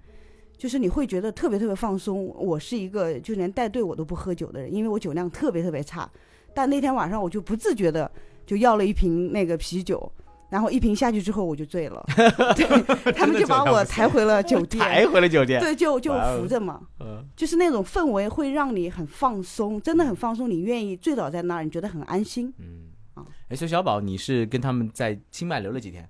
[0.57, 2.35] 就是你会觉得特别特别放松。
[2.39, 6.11] 我是一个就连带队我都不喝酒的人，因为我酒量特别特别差。
[6.55, 8.11] 但那天晚上我就不自觉的
[8.47, 10.11] 就要了一瓶那个啤酒，
[10.49, 12.03] 然后一瓶下去之后我就醉了，
[12.57, 12.67] 对
[13.13, 15.61] 他们就把我 抬回了酒店，抬回了酒店。
[15.61, 16.81] 对，就就扶着嘛。
[17.01, 22.51] 嗯，就是那种氛围会让你很放松，真的很放松，你愿意醉倒在那儿，你觉得很安心。
[22.59, 26.09] 嗯啊，哎，所以小宝，你是跟他们在清迈留了几天？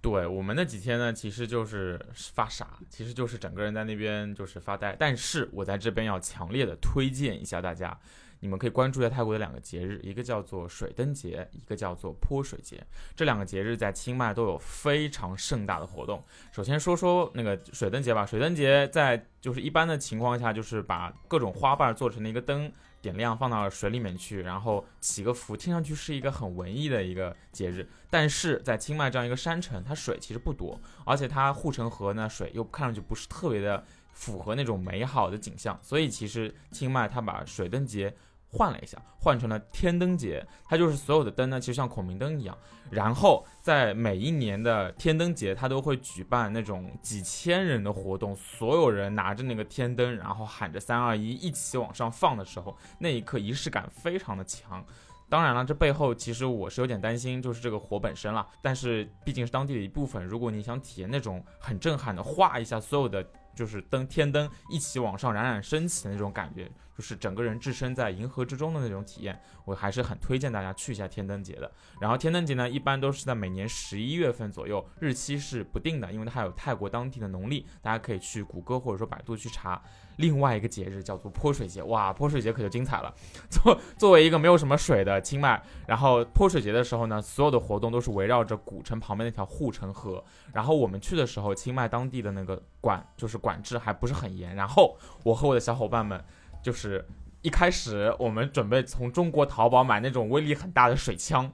[0.00, 4.94] 对我们那几天呢，其实就是发傻，其实就是整个人在那边就是发呆。
[4.98, 7.98] 但是我在这边要强烈的推荐一下大家，
[8.40, 12.86] 你们可以关注一下泰国的两个节日，一个叫做水灯节，一个叫做泼水节。
[13.16, 16.22] 这两个节日在清迈都有非常盛大的活动。
[16.52, 22.70] 首先说说那个水灯节吧，水灯节在就是一般的情况下，就是把各种花瓣做成的一个灯。
[23.04, 27.86] 点亮放到水里面去，然后祈个福，听上去是一个很文艺的一个节日。
[28.08, 38.16] 但是在清迈这样一个山城，它水其实不多，而且它护城河呢水又看上去不是特别的符合那种美好的景象，所以其实清迈它把水灯节。
[38.54, 40.46] 换了一下，换成了天灯节。
[40.64, 42.56] 它就是所有的灯呢，其实像孔明灯一样。
[42.88, 54.84] 然后在每一年的天灯节，它都会举办那种几千人的活动，所有人拿着那个天灯，然后喊着三二一，一起往上放的时候，那一刻仪式感非常的强。
[55.28, 58.46] 当然了，这背后其实我是有点担心，就是这个火本身了。
[58.62, 63.26] 但是毕竟是当地的一部分，如果你想体验那种很震撼的，画一下所有的。
[63.54, 71.70] 就是灯天灯一起往上冉冉升起的那种感觉，就是整个人置身在银河之中的那种体验，我还是很推荐大家去一下天灯节的。
[72.00, 79.82] 然后天灯节呢，一般都是在每年十一月份左右，日期是不定的，因为它有泰国当地的农历，大家可以去谷歌或者说百度去查。
[80.18, 83.12] 另外一个节日叫做泼水节，哇，泼水节可就精彩了。
[83.50, 90.22] 作作为一个没有什么水的清迈，然后泼水节的时候呢，所有的活动都是围绕着古城旁边那条护城河。
[90.52, 94.54] 然后我们去的时候，清迈当地的那个管就是管制还不是很严。
[94.54, 96.24] 然后我和我的小伙伴们，
[96.64, 97.06] 就是
[97.42, 101.52] 一开始我们准备从中国淘宝买那种威力很大的水枪，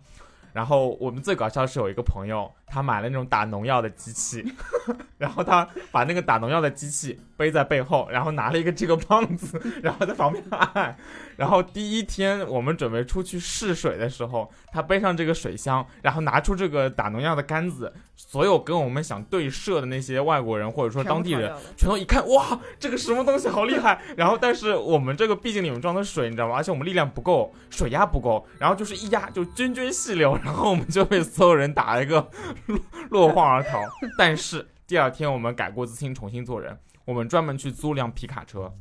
[0.52, 2.48] 然后我们最搞笑是有一个朋友。
[2.64, 4.54] 他买了那种打农药的机器，
[5.18, 10.94] 然后他把那个打农药的机器背在背后，然后拿了一个这个棒子， 然后在旁边按。
[11.38, 23.98] 然后第一天我们准备出去试水的时候，他背上这个水箱，然后拿出这个打农药的杆子，所有跟我们想对射的那些外国人或者说当地人，全都一看，哇，这个什么东西好厉害！
[24.18, 26.56] 然后但是我们这个毕竟里面装的水，你知道吗？
[26.56, 32.28] 而且我们力量不够，水压不够，然后就是一压就涓涓细流，然后我们就被所有人打了一个。
[33.10, 33.80] 落荒而逃，
[34.16, 36.78] 但是第二天我们改过自新，重新做人。
[37.04, 38.72] 我们专门去租辆皮卡车，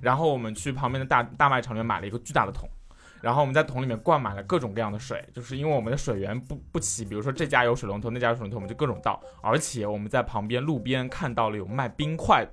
[0.00, 2.68] 然后我们去旁边的大大卖场里面买了一个巨大的桶，
[3.20, 9.20] 然后我们在桶里面灌满了各种各样的水，就是因为我们的水源不不齐，比如说这家有水龙头，那家有水龙头，我们就各种倒。
[9.42, 12.46] 而且我们在旁边路边看到了有卖冰块。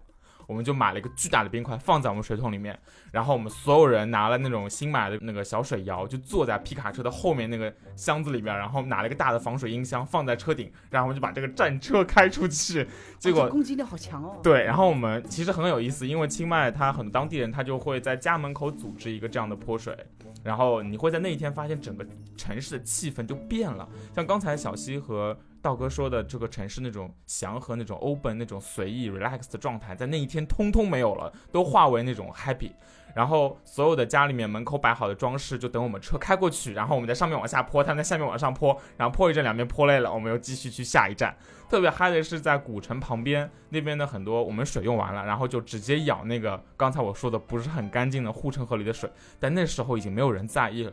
[0.48, 2.78] 我们就买了一个巨大的冰块放在我们水桶里面，
[3.12, 12.88] 然后我们所有人拿了那种新买的那个小水摇，就坐在皮卡车的后面那个箱子里边，然后拿了一个大的防水音箱放在车顶，然后我们就把这个战车开出去。
[13.20, 14.40] 结果攻击力好强哦。
[14.44, 19.98] 对，然后我们其实很有意思，因为清迈它很多当地人他就会在家门口组织一个这样的泼水，
[20.44, 25.38] 然后你会在那一天发现整个城市的气氛就变了，像刚才小西和。
[25.64, 32.72] 道哥说的这个城市那种祥和、那种 open、那种随意、relax 的状态，在那一天通通没有了，都化为那种 happy。
[33.16, 41.34] 然后所有的家里面门口摆好的装饰，就等我们车开过去，然后我们在上面往下泼，他在下面往上泼，然后泼一阵，两边泼累了，我们又继续去下一站。
[41.70, 50.92] 特别嗨的是在古城旁边那边的很多，我们水用完了，然后就直接舀那个刚才我说的不是很干净的护城河里的水，但那时候已经没有人在意了。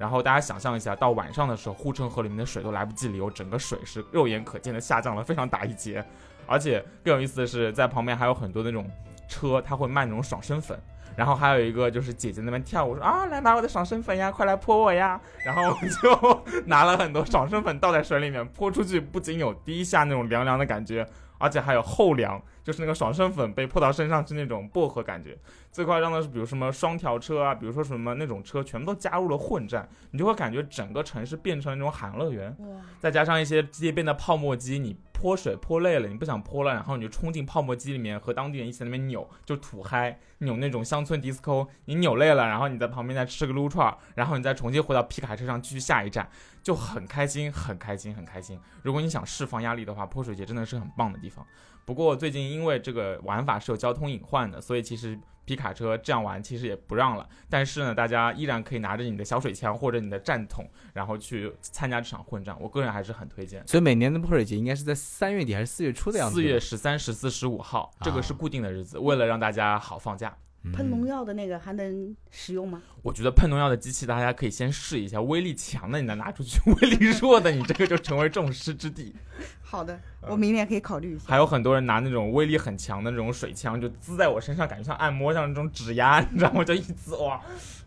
[0.00, 6.02] 然后大家想象一下，到晚上的时候，护城河里面的水都来不及流，整个水是肉眼可见的下降了非常大一截。
[6.46, 8.90] 而且更有意思的是，在旁边还有很多那种
[9.28, 10.80] 车，他会卖那种爽身粉。
[11.16, 15.20] 然后还有一个就是姐姐那边跳舞说啊，来拿我的爽身粉呀，快来泼我呀。
[15.44, 21.06] 然后我就 拿了很多爽身粉倒在水里面泼出去，不仅有第一下那种凉凉的感觉，
[21.40, 22.40] 而且还有后凉。
[22.62, 25.36] 就是那个爽身粉被泼到身上是那种薄荷感觉，
[25.72, 32.54] 最夸张的是，比如什么双条车啊，比如说什么那种车，全部都加入了混战，你就会感觉整个城市变成了那种海乐园。
[33.00, 41.68] 再加上一些街边的泡沫机，你泼水泼累了，你不想泼了，然后你就冲进泡沫机里面和当地人一起在那边扭，就土嗨，扭那种乡村迪斯科。
[41.84, 46.26] 你扭累了，然后你在旁边再吃个撸串，然后你再重新回到皮卡车上继续下一站，
[46.62, 48.58] 就很开心，很开心，很开心。
[48.82, 51.46] 如果你想释放压力的话，泼水节真的是很棒的地方。
[51.90, 57.28] 不过最近因为这个玩法是有交通隐患的，所以其实皮卡车这样玩其实也不让了。
[57.48, 62.56] 但是呢，大家依然可以拿着你的小水枪或者你的战桶，然后去参加这场混战。
[62.60, 63.66] 我个人还是很推荐。
[63.66, 66.36] 所以每年的泼水节应该是在三月底还是四月初的样子？
[66.36, 70.32] 四月十三、十四、十五号，这个是固定的日子，为了让大家好放假。
[70.72, 72.82] 喷农药的那个还能使用吗？
[73.02, 79.14] 我觉得喷农药的机器大家可以先试一下，威力强的你再拿出去，威力弱的你这个就成为众矢之的。
[79.62, 81.24] 好的，我明年可以考虑一下。
[81.28, 86.62] 还有很多人拿那种威力很强的那种水枪，就滋在我身上，感觉像按摩，像那种指压，你知道吗？
[86.62, 87.40] 就一滋，哇，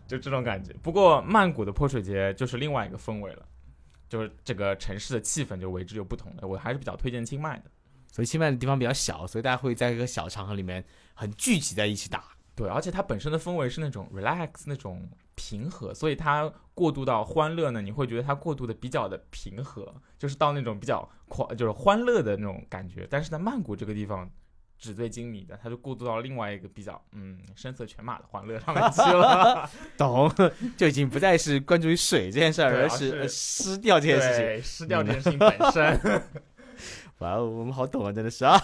[0.08, 0.74] 就这种感觉。
[0.82, 3.46] 不过曼谷的泼水节就是另外一个氛围了。
[4.06, 6.46] 就是这个城市的气氛就为之有不同了。
[6.46, 7.64] 我还是比较推荐清迈的。
[8.12, 10.84] 所以清迈的地方比较小，所以大家会在一个小场合里面
[11.14, 12.22] 很聚集在一起打。
[12.56, 23.06] 对，而且它本身的氛围是那种 relax 那种平和，所以它过渡到欢乐呢，你会觉得它过渡的比较的平和，就是到那种比较狂，就是欢乐的那种感觉。
[23.10, 24.30] 但是在曼谷这个地方，
[24.78, 29.68] 纸醉金迷的，它就过渡到另外一个比较嗯声色犬马的欢乐上面去了。
[29.98, 30.30] 懂，
[30.76, 34.38] 就已经不再是关注于水这件事儿，而而是湿掉这件事情。
[34.38, 36.22] 对，失掉这件事情本身。
[37.18, 38.60] 哇哦，我们好懂啊，真的是啊！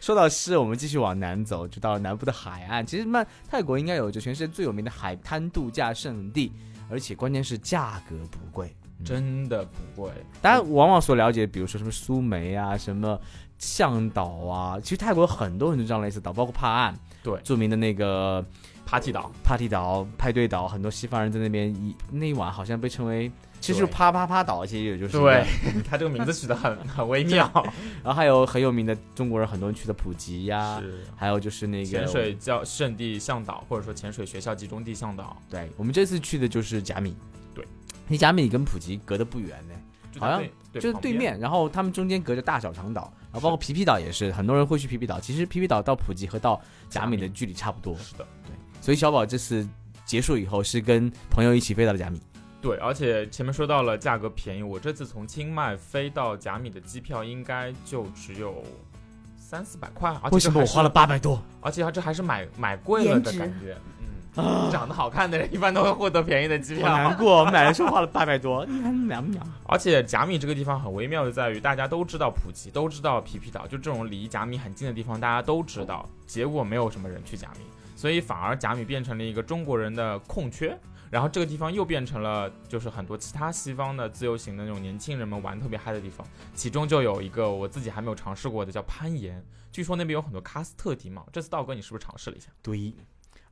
[0.00, 2.84] 说到诗，我们继续往南走，就到了南部的海岸。
[2.84, 6.52] 其实曼泰国应该有着全世界最有名的海滩度假胜地，
[6.90, 8.74] 而且关键是价格不贵。
[9.04, 10.10] 真的不贵，
[10.42, 13.16] 大家往往所了解，比如说什么苏梅啊，什么
[13.56, 18.44] 向导啊，其实泰国有很多很多这样类似的岛，包括帕岸，对著名的那个
[18.88, 25.44] Party 岛，Party 岛、派对岛，很多西方人在那边一那一晚好像被称为，其实就是啪啪啪岛，其实也就是对，
[25.86, 27.50] 它这个名字取得很很微妙，
[28.02, 37.14] 然后还有很有名的中国人很多人去的普吉呀，是还有就是那个潜水教圣地向导，或者说潜水学校集中地向导，对，我们这次去的就是甲米。
[37.54, 37.62] 对，
[38.06, 39.74] 那甲米跟普吉隔得不远呢，
[40.18, 45.20] 好像就是对，面，然后他们中间隔着大小长岛，然后包括皮皮岛也是，很多人会去皮皮岛。
[45.20, 48.26] 其实皮皮岛到普吉和到甲米的距离差不多是的，
[48.80, 49.66] 所以小宝这次
[50.04, 52.20] 结束以后是跟朋友一起飞到了甲米。
[52.60, 58.64] 对，而且前面说到了价格便宜，我这次从清迈飞到甲米的机票应该就只有
[59.36, 60.88] 三四百块，而且为什么我花了？
[60.88, 61.40] 八百多？
[61.60, 63.76] 而且这还是买买贵了的颜值感觉，
[64.36, 66.88] 嗯，长得好看的人一般都会获得便宜的机票。
[66.88, 68.66] 难过，我买的时候花了八百多，
[69.06, 69.52] 娘娘。
[69.66, 77.64] 而且甲米这个地方很微妙的在于，大家都知道普吉，都知道皮皮岛，就这种离甲米很近的地方，大家都知道，结果没有什么人去甲米，
[77.98, 80.78] 所以反而甲米变成了一个中国人的空缺。
[81.10, 91.26] 然后这个地方又变成了，就是很多其他西方的自由行的那种年轻人们玩特别嗨的地方，其中就有一个我自己还没有尝试过的叫攀岩，据说那边有很多喀斯特地貌。
[91.32, 92.48] 这次道哥你是不是尝试了一下？
[92.62, 92.92] 对，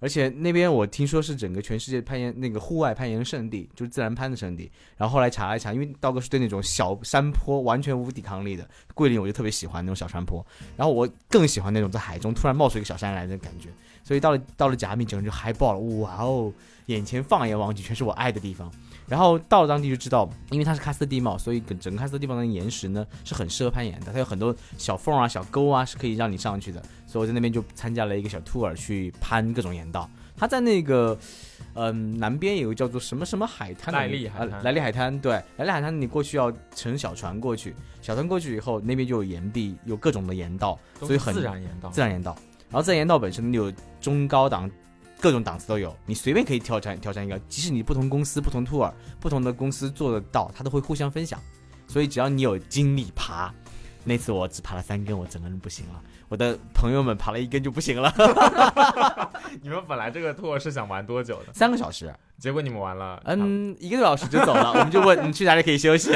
[0.00, 4.70] 而且那边我听说是整个全世界攀岩那个户外攀岩圣地，就是自然攀的圣地。
[4.98, 10.44] 然后后来查了一查，因为道哥是对那种小山坡完全无抵抗力的，桂林我就特别喜欢那种小山坡，
[10.76, 13.70] 然后我更喜欢那种在海中突然冒出一个小山来的感觉。
[14.06, 16.52] 所以到了到了甲米，整个人就嗨爆了，哇哦！
[16.86, 18.70] 眼前放眼望去全是我爱的地方。
[19.08, 26.80] 然后到了当地就知道，因为它是喀斯特地貌，所以整整个喀斯特地方的岩石呢是很适合攀岩的，它有很多小缝啊、小沟啊是可以让你上去的。
[27.04, 30.08] 所以我在那边就参加了一个小 tour 去攀各种岩道。
[30.36, 31.18] 它在那个
[31.74, 42.36] 嗯、南边有个叫做什么什么海滩的，莱利海滩呃莱利海滩对，莱利海滩你过去要乘小船过去，小船过去以后那边就有岩壁，有各种的岩道，所以很自然岩道，自然岩道。
[42.68, 44.70] 然后自然岩道本身有中高档，
[45.20, 51.40] 各种档次都有，你随便可以挑战挑战一个，即使你不同公司、不同 tour、不同的公司做得到，它都会互相分享。
[51.87, 53.55] 所以只要你有精力爬，
[54.05, 56.02] 那次我只爬了三根，我整个人不行了。
[56.29, 58.12] 我的朋友们爬了一根就不行了，
[59.62, 61.52] 你们本来这个 tour 是想玩多久的？
[61.55, 64.70] 三个小时，结果你们玩了，嗯，一个多小时就走了。
[64.77, 66.11] 我们就问你去哪里可以休息，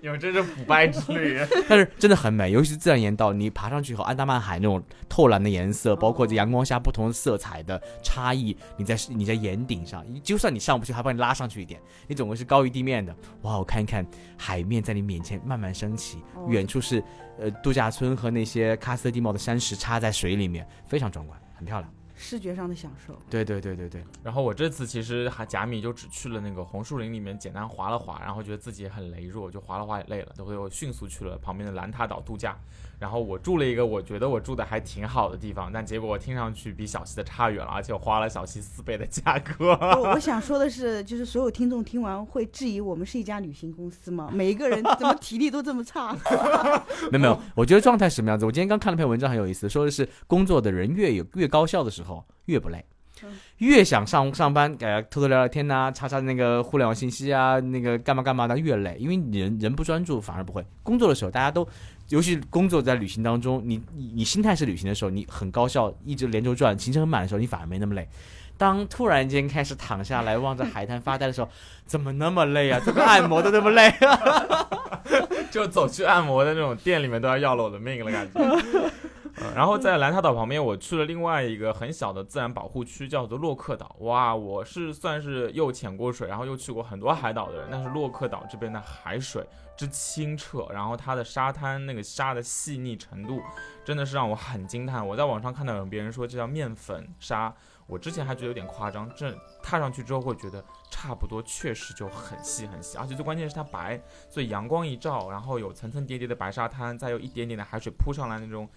[0.00, 1.38] 你们真是腐败之旅。
[1.68, 13.14] 但是真的很美，尤其是自然岩道，你爬上去以后，安达曼海那种透蓝的颜色，包括在阳光下不同色彩的差异，你在你在岩顶上，就算你上不去，还帮你拉上去一点，你总归是高于地面的。
[13.42, 14.06] 哇，我看一看
[14.38, 17.04] 海面在你面前慢慢升起，哦远处是
[17.38, 21.92] 呃度假村和那些喀斯特地貌的山石插在水里面，非常壮观，很漂亮。
[22.14, 23.20] 视觉上的享受。
[23.28, 32.56] 对对对对对，然后我这次其实还贾米就只去了那个红树林里面简单滑了滑，然后觉得自己也很羸弱，就滑了滑也累了，所以又迅速去了旁边的兰塔岛度假。
[32.98, 39.70] 然后我住了一个我觉得我住的还挺好的地方，但结果我听上去比小西的差远了，而且我花了小西四倍的价格。
[39.70, 44.30] 我我想说的是，就是所有听众听完会质疑我们是一家旅行公司吗？
[44.32, 46.16] 每一个人怎么体力都这么差？
[47.10, 48.44] 没有没有，我觉得状态是什么样子？
[48.44, 52.84] 我今天刚看了篇文章，很有意思，说的是工作的人越有越高效的时候越不累
[53.22, 60.66] 嗯，越想上上班，呃，偷偷聊聊天呐、查查那个互联网信息啊，那个干嘛干嘛的越累，因为你人人不专注，反而不会。
[60.82, 61.66] 工作的时候，大家都，
[62.08, 68.08] 尤其工作在旅行当中，你你你心态是旅行的时候，你很高效，一直连轴转，行程很满的时候，你反而没那么累。
[68.56, 71.48] 当突然间开始躺下来望着海滩发呆的时候，
[71.86, 72.78] 怎么那么累啊？
[72.84, 74.68] 怎么按摩都那么累啊？
[75.50, 78.90] 就走去按摩的那种店里面都要要了我的命了，感觉。
[79.36, 83.96] 嗯然后在兰塔岛旁边，我去了另外一个很小的自然保护区，叫做洛克岛。
[84.00, 89.44] 哇，我是算是又潜过水，然后又去过很多海岛的人，但是洛克岛这边的海水
[89.76, 93.42] 之清澈，然后它的沙滩那个沙的细腻程度，
[93.84, 95.06] 真的是让我很惊叹。
[95.06, 97.52] 我在网上看到有别人说这叫面粉沙，
[97.86, 108.68] 我之前还觉得有点夸张，这踏上去之后会觉得差不多，确实就很细很细，而且最关键是它白，所以阳光一照，然后有层层叠叠的白沙滩，再有一点点的海水扑上来那种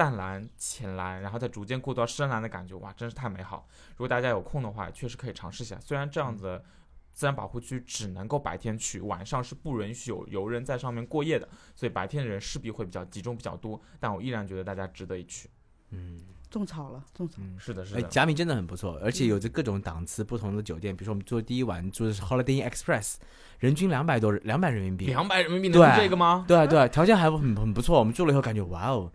[0.00, 3.68] 淡蓝、浅蓝，然后再逐渐过渡到深蓝的感觉，哇，真是太美好！
[3.90, 5.78] 如果大家有空的话，确实可以尝试一下。
[5.78, 6.64] 虽然这样子的
[7.12, 11.46] 自然保护区只能够白天去，晚上是不允许有游人在上面过夜的，
[11.76, 13.78] 所以白天的人势必会比较集中比较多。
[13.98, 15.50] 但我依然觉得大家值得一去。
[15.90, 17.42] 嗯，种草了，种草。
[17.42, 18.08] 嗯，是的，是的哎，的。
[18.08, 23.16] 甲米真的很不错，而且有着各种档次不同的酒店，比如说我们住的第一晚住的是 Holiday Inn Express，
[23.58, 26.46] 人均两百多两百人民币，两百人民币能住这个吗？
[26.48, 27.98] 对啊对啊，条件还很很不错。
[27.98, 29.12] 我们住了以后感觉哇哦，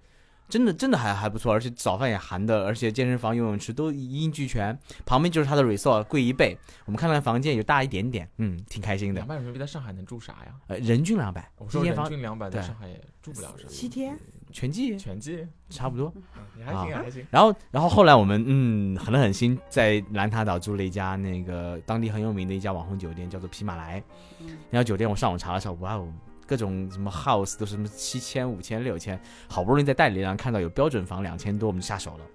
[0.48, 4.78] 真的真的还还不错，而且早饭也含的，而且健身房、游泳池都一应俱全。
[5.06, 6.58] 旁边就是它的 resort，贵一倍。
[6.86, 9.28] 我们看看房间也就大一点点，嗯，挺开心的两。
[9.28, 10.56] 百人民币在上海能住啥呀？
[10.68, 13.70] 呃，人均两百，我说人均两百，在上海也住不了是吧？
[13.70, 14.18] 七天，
[14.52, 16.14] 全季全季，差不多。
[16.56, 17.26] 你还行啊，还行。
[17.32, 24.02] 然后，然后后来我们嗯狠了狠心，在兰塔岛住了一家那个当地很有名的一家网红酒店，叫做匹马来。
[24.42, 26.08] 嗯那家酒店我上网查了查，哇哦，
[26.46, 32.26] 各种什么 house 都是什么七千、五千、六千，好不容易在代理上看到有标准房两千多，我们就下手了，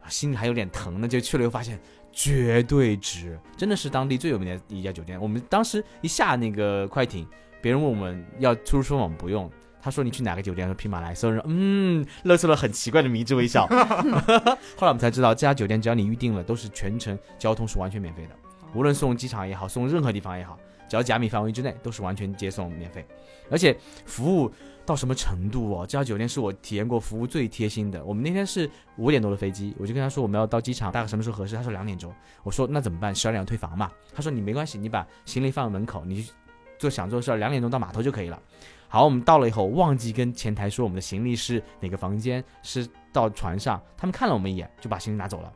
[0.00, 1.78] 啊心里还有点疼呢，就去了又发现
[2.12, 5.20] 绝对值，真的是当地最有名的一家酒店。
[5.20, 7.26] 我们当时一下那个快艇，
[7.60, 9.50] 别人问我们要出租车吗，我们不用。
[9.84, 10.68] 他说你去哪个酒店？
[10.68, 13.66] 说匹马来，所有人嗯露出了很奇怪的迷之微笑。
[14.76, 18.36] 后来我们才知道，这家酒店只要你预定了，都是全程交通是完全免费的，
[18.74, 20.56] 无论送机场也好，送任何地方也好，
[20.92, 23.02] 只要甲米范围之内，都是完全接送免费。
[23.50, 23.74] 而且
[24.04, 24.52] 服务
[24.84, 25.86] 到什么程度哦？
[25.86, 28.04] 这家酒店是我体验过服务最贴心的。
[28.04, 31.56] 我们那天是五点多的飞机，我就跟他说我们要到机场，大概什么时候合适？
[31.56, 32.12] 他说两点钟。
[32.42, 33.14] 我说那怎么办？
[33.14, 33.90] 十二点要退房嘛？
[34.14, 36.30] 他说你没关系，你把行李放在门口，你去
[36.78, 38.38] 做想做的事儿，两点钟到码头就可以了。
[38.86, 43.80] 好，我们到了以后，忘记跟前台说我们的行李是哪个房间，是到船上。
[43.96, 45.50] 他们看了我们一眼，就把行李拿走了。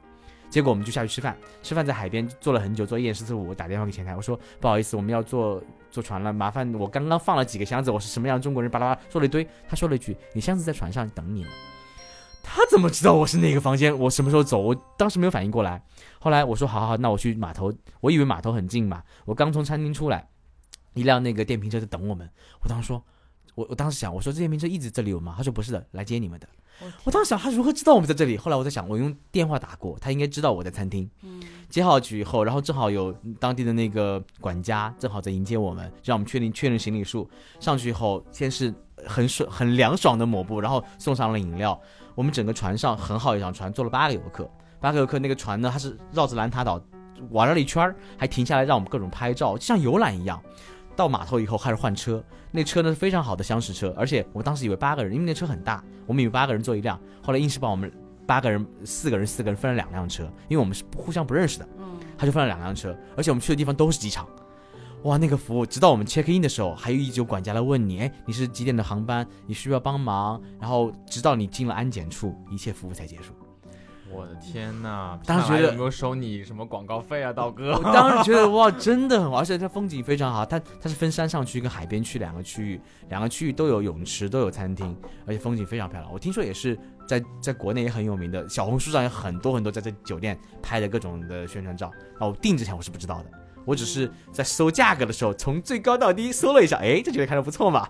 [0.49, 3.49] 结果我们就下去吃饭，吃饭在海边坐了很久，坐一点十四五。
[3.49, 9.47] 我打电话给前台，我说不好意思，我们要坐坐船了，麻烦我刚刚放了几个箱子，我是什么样的中国人，巴拉巴拉说了一堆。
[9.69, 11.51] 他说了一句：“你箱子在船上等你了。”
[12.49, 13.97] 他怎么知道我是哪个房间？
[13.99, 14.59] 我什么时候走？
[14.61, 15.83] 我当时没有反应过来。
[16.21, 20.29] 后来我说：“好好好，那我去码头。”我以为码头很近嘛，我刚从餐厅出来，
[20.95, 22.31] 一辆那个电瓶车在等我们。
[22.63, 23.05] 我当时说，
[23.57, 25.35] 我我当时想，我说这电瓶车一直这里有吗？
[25.37, 26.47] 他说不是的，来接你们的。
[27.05, 28.37] 我当时想，他如何知道我们在这里？
[28.37, 31.09] 后来我在想，我用电话打过，他应该知道我在餐厅。
[31.23, 37.29] 嗯，接好去以后，然后正好有当地的那个管家正好在迎接我们，让我们确定确认行李数。
[37.59, 38.73] 上去以后，先是
[39.07, 41.81] 很爽很凉爽的抹布，然后送上了饮料。
[42.15, 44.47] 我们整个船上很好一张船，坐了八个游客，
[44.79, 46.79] 八个游客那个船呢，它是绕着兰塔岛
[47.31, 50.43] 玩了一圈儿，还停下来让我们各种拍照，就像游览一样。
[50.95, 52.25] 到码头以后开始换车，
[52.57, 57.93] 那车呢是非常好的厢式车，而且我当时以为八个人，因为那车很大，我们以为八个人坐一辆，后来硬是把我们
[58.27, 64.27] 八个人四个人四个人分了两辆车，因为我们是互相不认识的，嗯，他就分了两辆车，而且我们去的地方都是机场。
[65.03, 69.29] 哇，那个服务，直到我们 check in 的时候，还有一直有管家来问你，哎，你是几点的航班？
[69.47, 70.41] 你需要帮忙？
[70.59, 73.35] 然后直到你进了安检处，一切服务才结束。
[74.11, 75.19] 我的天呐！
[75.27, 77.83] 当时觉得有没有收你什么广告费啊，道哥我？
[77.83, 80.47] 当时觉得哇，真的很好，而且它风景非常好。
[80.47, 84.97] 它它是分山上区跟海边区两个区域，两个区域都有泳池，都有餐厅，
[85.27, 86.13] 而且风景非常漂亮。
[86.13, 91.91] 我听说也是在在国内也很有名的，小红书上有很多很多在这酒店拍的各种的宣传照。
[92.21, 93.27] 那我订之前我是不知道的，
[93.65, 97.89] 我只是在搜价格的时候从最高到低搜了一下，哎，这酒店看着不错嘛。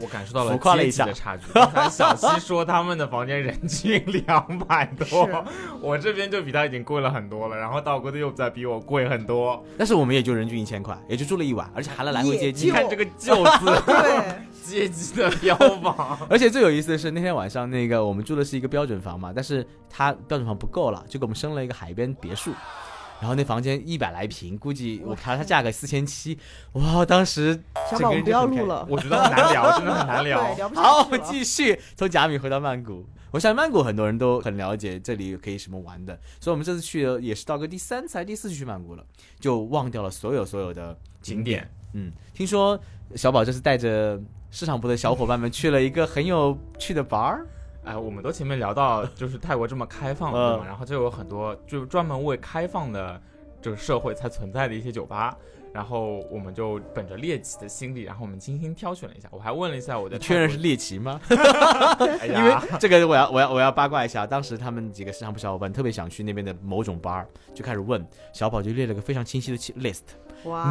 [0.00, 1.42] 我感受到了浮夸了一下阶级的差距。
[1.52, 5.44] 刚才小七说他们的房间人均两百多，
[5.80, 9.64] 我这边就比他已经贵了很多了，然后道哥的又在比我贵很多。
[9.78, 12.66] 但是我们也就人均一千块，也就住了一晚，而且还了来回接机。
[12.66, 16.18] 你看这个“就”字，对，阶级的标榜。
[16.30, 22.52] 而且最有意思的是，那天晚上那个我们住的是一个标准房嘛，但是他标准房不够了，就给我们升了一个海边别墅。
[23.20, 26.38] 然后那房间一百来平，估计我查它价格四千七，
[26.72, 27.04] 哇！
[27.04, 27.58] 当时
[27.90, 30.54] 小宝，我们不要录了，我觉得很难聊，真的很难聊。
[30.56, 31.20] 聊好，我们。
[31.24, 33.06] 继续从甲米回到曼谷。
[33.30, 39.04] 我相信曼谷很多人都很了解这里可以什么玩的，所以我们这次去的也是到个第三次还是第四次去曼谷了，
[39.40, 41.68] 就忘掉了所有所有的景点。
[41.94, 42.78] 嗯，听说
[43.16, 47.44] 小宝这次带着市场部的小伙伴们去了一个很有趣的 bar，
[47.84, 50.64] 哎，我们都前面聊到，就是泰国这么开放，嗯对吗？
[50.66, 53.20] 然后就有很多就专门为开放的，
[53.60, 55.36] 就是社会才存在的一些酒吧。
[55.72, 59.28] 然后我们就本着猎奇的心理，然后我们精心挑选了一下。
[59.32, 61.20] 我还问了一下我的确认是猎奇吗？
[61.28, 61.36] 国，
[62.20, 70.02] 哎因为，这个我要我要我要八卦一下，当时他们几个市场部小伙伴特别想去那边的某种 bar，就开始问小宝，就列了个非常清晰的 list，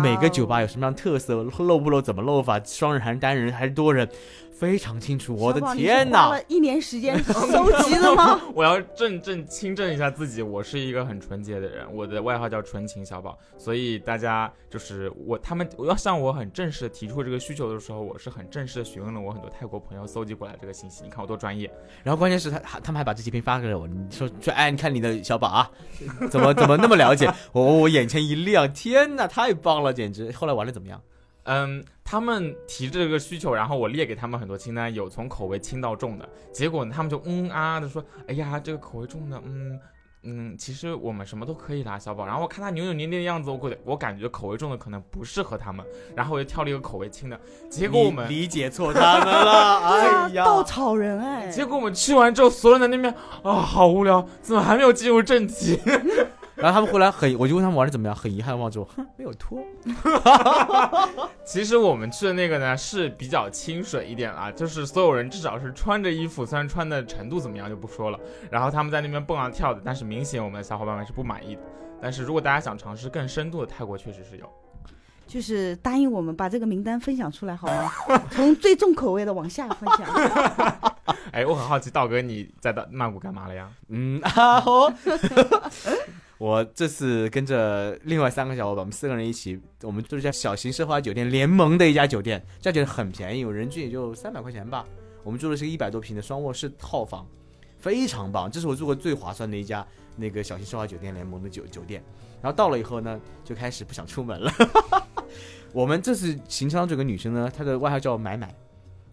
[0.01, 4.07] 每个酒吧有什么样的特色，漏不漏，怎么漏法，双人还是单人还是多人，
[4.53, 5.35] 非常清楚。
[5.35, 6.29] 我的天哪！
[6.29, 8.39] 花了一年时间搜集的吗？
[8.53, 21.69] 我要正正清正一下自己，我是一个很纯洁的人，我的外号叫纯情小宝，所以大家就是我他们我要向我很正式的提出这个需求的时候，我是很正式的询问了我很多泰国朋友搜集过来这个信息，你看我多专业。
[22.03, 25.69] 然后关键是他他他们还把这截屏发给了我，你说说，哎，你看你的小宝啊，
[26.29, 27.31] 怎么怎么那么了解？
[27.51, 30.31] 我我眼前一亮，天哪，太棒了，简直！
[30.31, 31.01] 后来玩的怎么样？
[31.43, 36.27] 嗯，他们提这个需求，然后我列给他们很多清单，有从口味轻到重的。
[36.51, 39.79] 结果呢，他们就嗯啊的说，哎呀，这个口味重的，嗯
[40.25, 42.25] 嗯，其实我们什么都可以啦，小宝。
[42.25, 45.85] 然后我看他扭扭捏捏的样子，我觉得我感觉口味重的可能不适合他们，
[46.15, 47.37] 然后我就挑了一个口味轻的。
[47.69, 53.13] 结果我们理解错他们了，哎，呀，稻草人哎，结果我们去完之后，所有人在那边
[53.43, 55.77] 啊，好无聊，怎么还没有进入正题？
[56.63, 59.61] 然后他们后来很，我就问他们玩的怎么样，很遗憾地望着我，哼，没有脱。
[61.43, 71.61] 其实我们去的那个呢是比较清水一点啊，就是所有人至少是穿着衣服，虽然穿的程度怎么样就不说了，然后他们在那边蹦啊跳的，但是明显我们的小伙伴们是不满意的。
[72.01, 74.49] 但是如果大家想尝试更深度的泰国，确实是有。
[75.27, 77.91] 就是答应我们把这个名单分享出来好吗？
[78.31, 80.07] 从最重口味的往下分享。
[81.33, 83.69] 哎，我很好奇，道哥你在曼谷干嘛了呀？
[83.89, 84.89] 嗯啊吼！
[86.43, 94.85] 我这次跟着另外三个小伙伴，我们四个人一起，我们住一家小型奢华酒店联盟的一家酒店，这家酒店很便宜，我人均也就三百块钱吧。
[95.23, 97.25] 我们住的是一个一百多平的双卧室套房，
[97.79, 99.87] 非常棒，这是我住过最划算的一家
[100.17, 102.03] 那个小型奢华酒店联盟的酒酒店。
[102.41, 104.51] 然后到了以后呢，就开始不想出门了。
[105.71, 108.53] 我们这次行程当中有个女生呢，她的外号叫买买，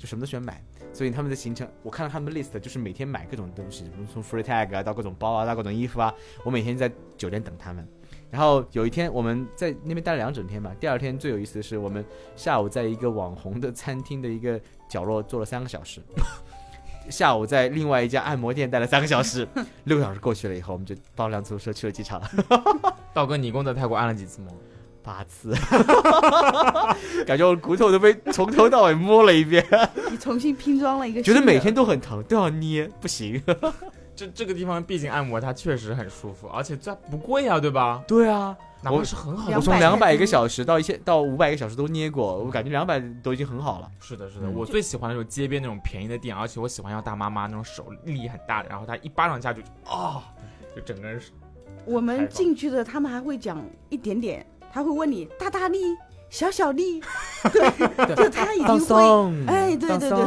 [0.01, 0.61] 就什么都喜欢买。
[0.92, 6.12] 所以他们的行程，我看到他们的 list 就是每天买各种东西，从 free tag 啊到各种包啊到各种衣服啊，
[6.44, 7.86] 我每天在酒店等他们。
[8.28, 16.01] 然后有一天我们在那边待了两整天吧，第二天最有意思的是我们下午在一个网红的餐厅的一个角落坐了三个小时，
[17.09, 19.46] 下午在另外一家按摩店待了三个小时，
[19.84, 22.20] 六个小时过去了以后，我们就包辆出租车去了机场，
[23.14, 24.53] 道哥，你一共在泰国按了几次摩？
[25.03, 25.55] 八次，
[27.26, 29.64] 感觉我骨头都被从头到尾摸了一遍，
[30.11, 31.70] 你重新拼装了一个，觉得每天。
[31.70, 33.40] 都很疼，都要捏，不行。
[34.16, 38.03] 这这个地方毕竟按摩它确实很舒服，而且这不贵啊，对吧？
[38.09, 43.88] 对啊，哪怕是很好的我从200两百个小时到一千到五百个小时都捏过，我感觉两百都已经很好了。
[44.01, 50.24] 是的，是的，嗯我最喜欢那种街边那种便宜的店，而且我喜欢要大妈妈那种手力很大的，然后她一巴掌下去就啊、
[50.74, 51.30] 就整个人是
[51.86, 55.79] 我们进去的，他们还会讲一点点，他会问你大大力、
[56.29, 57.01] 小小力，
[57.53, 59.47] 对，就他已经会，松。
[59.47, 60.21] 哎对对对。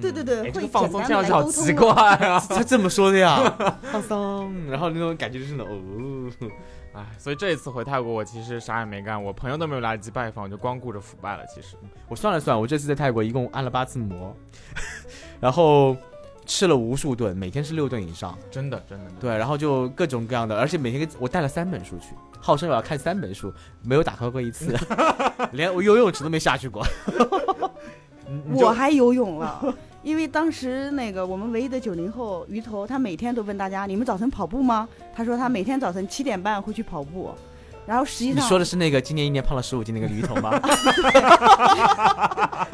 [0.00, 1.92] 对对对对，哎，这会个放松简听上去好单地来沟通奇怪
[2.28, 2.40] 啊！
[2.48, 3.54] 他这么说的呀，
[3.92, 5.76] 放松，然后那种感觉就是那种
[6.40, 6.48] 哦，
[6.94, 11.44] 哎，所以这一次回泰国，我其实啥也没干，我朋友都没有来得及拜访，我就光顾着腐败了。
[11.46, 11.76] 其实，
[12.08, 14.34] 我算了算，我这次在泰国一共按了八次摩，
[15.38, 15.94] 然后
[16.50, 22.06] 吃了无数顿，每天是六顿以上，真的真的，对，然后就各种各样的，而且每天我带了三本书去，
[22.40, 24.76] 号称我要看三本书，没有打开过一次，
[25.52, 26.84] 连我游泳池都没下去过。
[28.52, 29.72] 我还游泳了，
[30.02, 34.88] 因为当时那个我们唯一的九零后鱼头，他每天都问大家：你们早晨跑步吗？
[35.14, 37.30] 他说他每天早晨七点半会去跑步，
[37.86, 40.50] 然后实际上你说的是那个今年一年胖了十五斤那个驴头吗？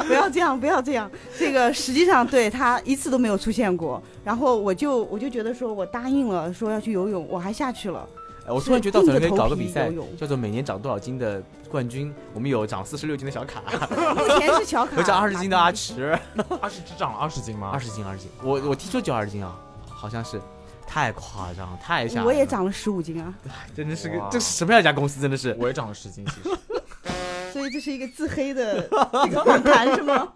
[0.07, 1.11] 不要这样，不要这样。
[1.39, 4.03] 这个实际上对他一次都没有出现过。
[4.25, 8.07] 然后我就我就觉得说我答应了，说要去游泳，我还下去了。
[8.47, 12.15] 哎我突然觉得到时候可以搞个比赛叫做每年长多少斤的冠军。
[12.33, 13.61] 我们有长四十六斤的小卡，
[14.15, 16.17] 目前是小卡，有长二十斤的阿池，
[16.61, 17.71] 二十只长了二十斤吗？
[17.73, 18.31] 二十斤，二十斤。
[18.43, 19.57] 我我听说就二十斤啊，
[19.89, 20.41] 好像是，
[20.87, 22.27] 太夸张，了，太吓人了。
[22.27, 23.35] 我也，长了十五斤啊，
[23.75, 25.21] 真的是个这是什么样一家公司？
[25.21, 25.57] 真的是。
[25.59, 26.57] 我也长了十斤，其实。
[27.53, 28.87] 所以这是一个自黑的
[29.27, 30.29] 一个访谈是吗？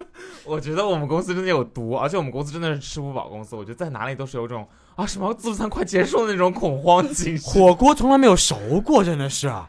[0.44, 3.54] 我觉得我们公司真的有毒，而且我们公司真的是吃不饱公司。
[3.54, 7.44] 我觉得在哪里都是有种啊什么自助餐快结束的那种恐慌情绪。
[7.46, 9.68] 火锅从来没有熟过，真的是，啊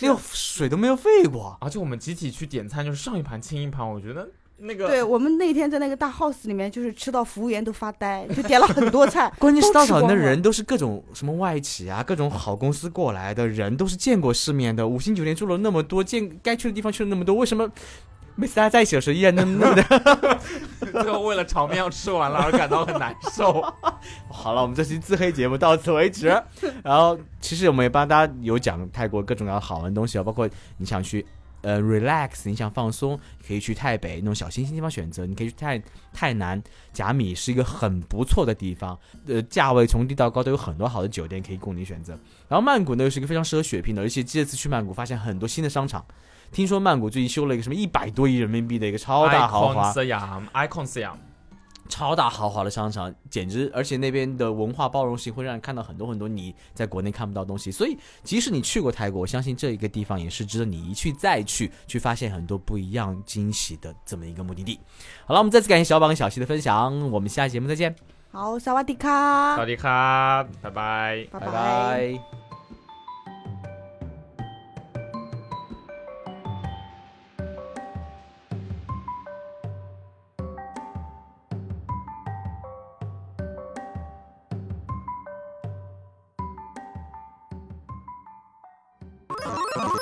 [0.00, 1.54] 那个水都没有沸过。
[1.60, 4.26] 而且我们集体去点餐，就是上一盘清一盘，我觉得
[4.58, 9.30] 那个对我们那天在那个大 house 里面，就是吃到服务员都发呆，就点了很多菜。
[9.38, 14.88] 关键是到场的人都是各种什么外企啊，各种好公司过来的人，都是见过世面的。
[14.88, 17.70] 五星酒店住了那么多，见该去的地方去了那么多，为什么
[18.34, 20.40] 每次大家在一起的时候依然那么那么的？
[21.02, 23.62] 最后为了炒面要吃完了而感到很难受。
[24.32, 26.28] 好了，我们这期自黑节目到此为止。
[26.82, 30.48] 然后其实我们也帮大家有讲泰国各种各样好玩的东西啊，包括
[30.78, 31.26] 你想去。
[31.66, 36.62] 呃 relax，你想放松，可以去太北那种小清新地方选择，你可以去泰泰南
[36.92, 38.96] 甲米是一个很不错的地方，
[39.26, 42.12] 呃，价位从低到高都有很多好的酒店可以供你选择。
[42.48, 46.04] 然后曼谷呢又是一个非常适合血拼的，而且这次去曼谷发现很多新的商场。
[46.52, 51.16] 听说曼谷最近修了一个什么一百多亿人民币的一个超大豪华 Icon Siam，Icon Siam，
[51.88, 53.70] 超大豪华的商场，简直！
[53.74, 57.70] 而且那边的文化包容性会让人看到很多很多你在国内看不到的东西。
[57.70, 64.78] 所以，即使你去过泰国，我相信这一个地方也是值得你一去再去，去发现很多不一样惊喜的这么一个目的地。
[65.26, 67.94] 好了，我们再次感谢小宝跟小溪的分享，我们下期节目再见，
[68.32, 69.08] 好，萨瓦迪卡，
[69.54, 71.26] 萨瓦迪卡，拜拜。
[71.30, 72.45] 拜拜拜。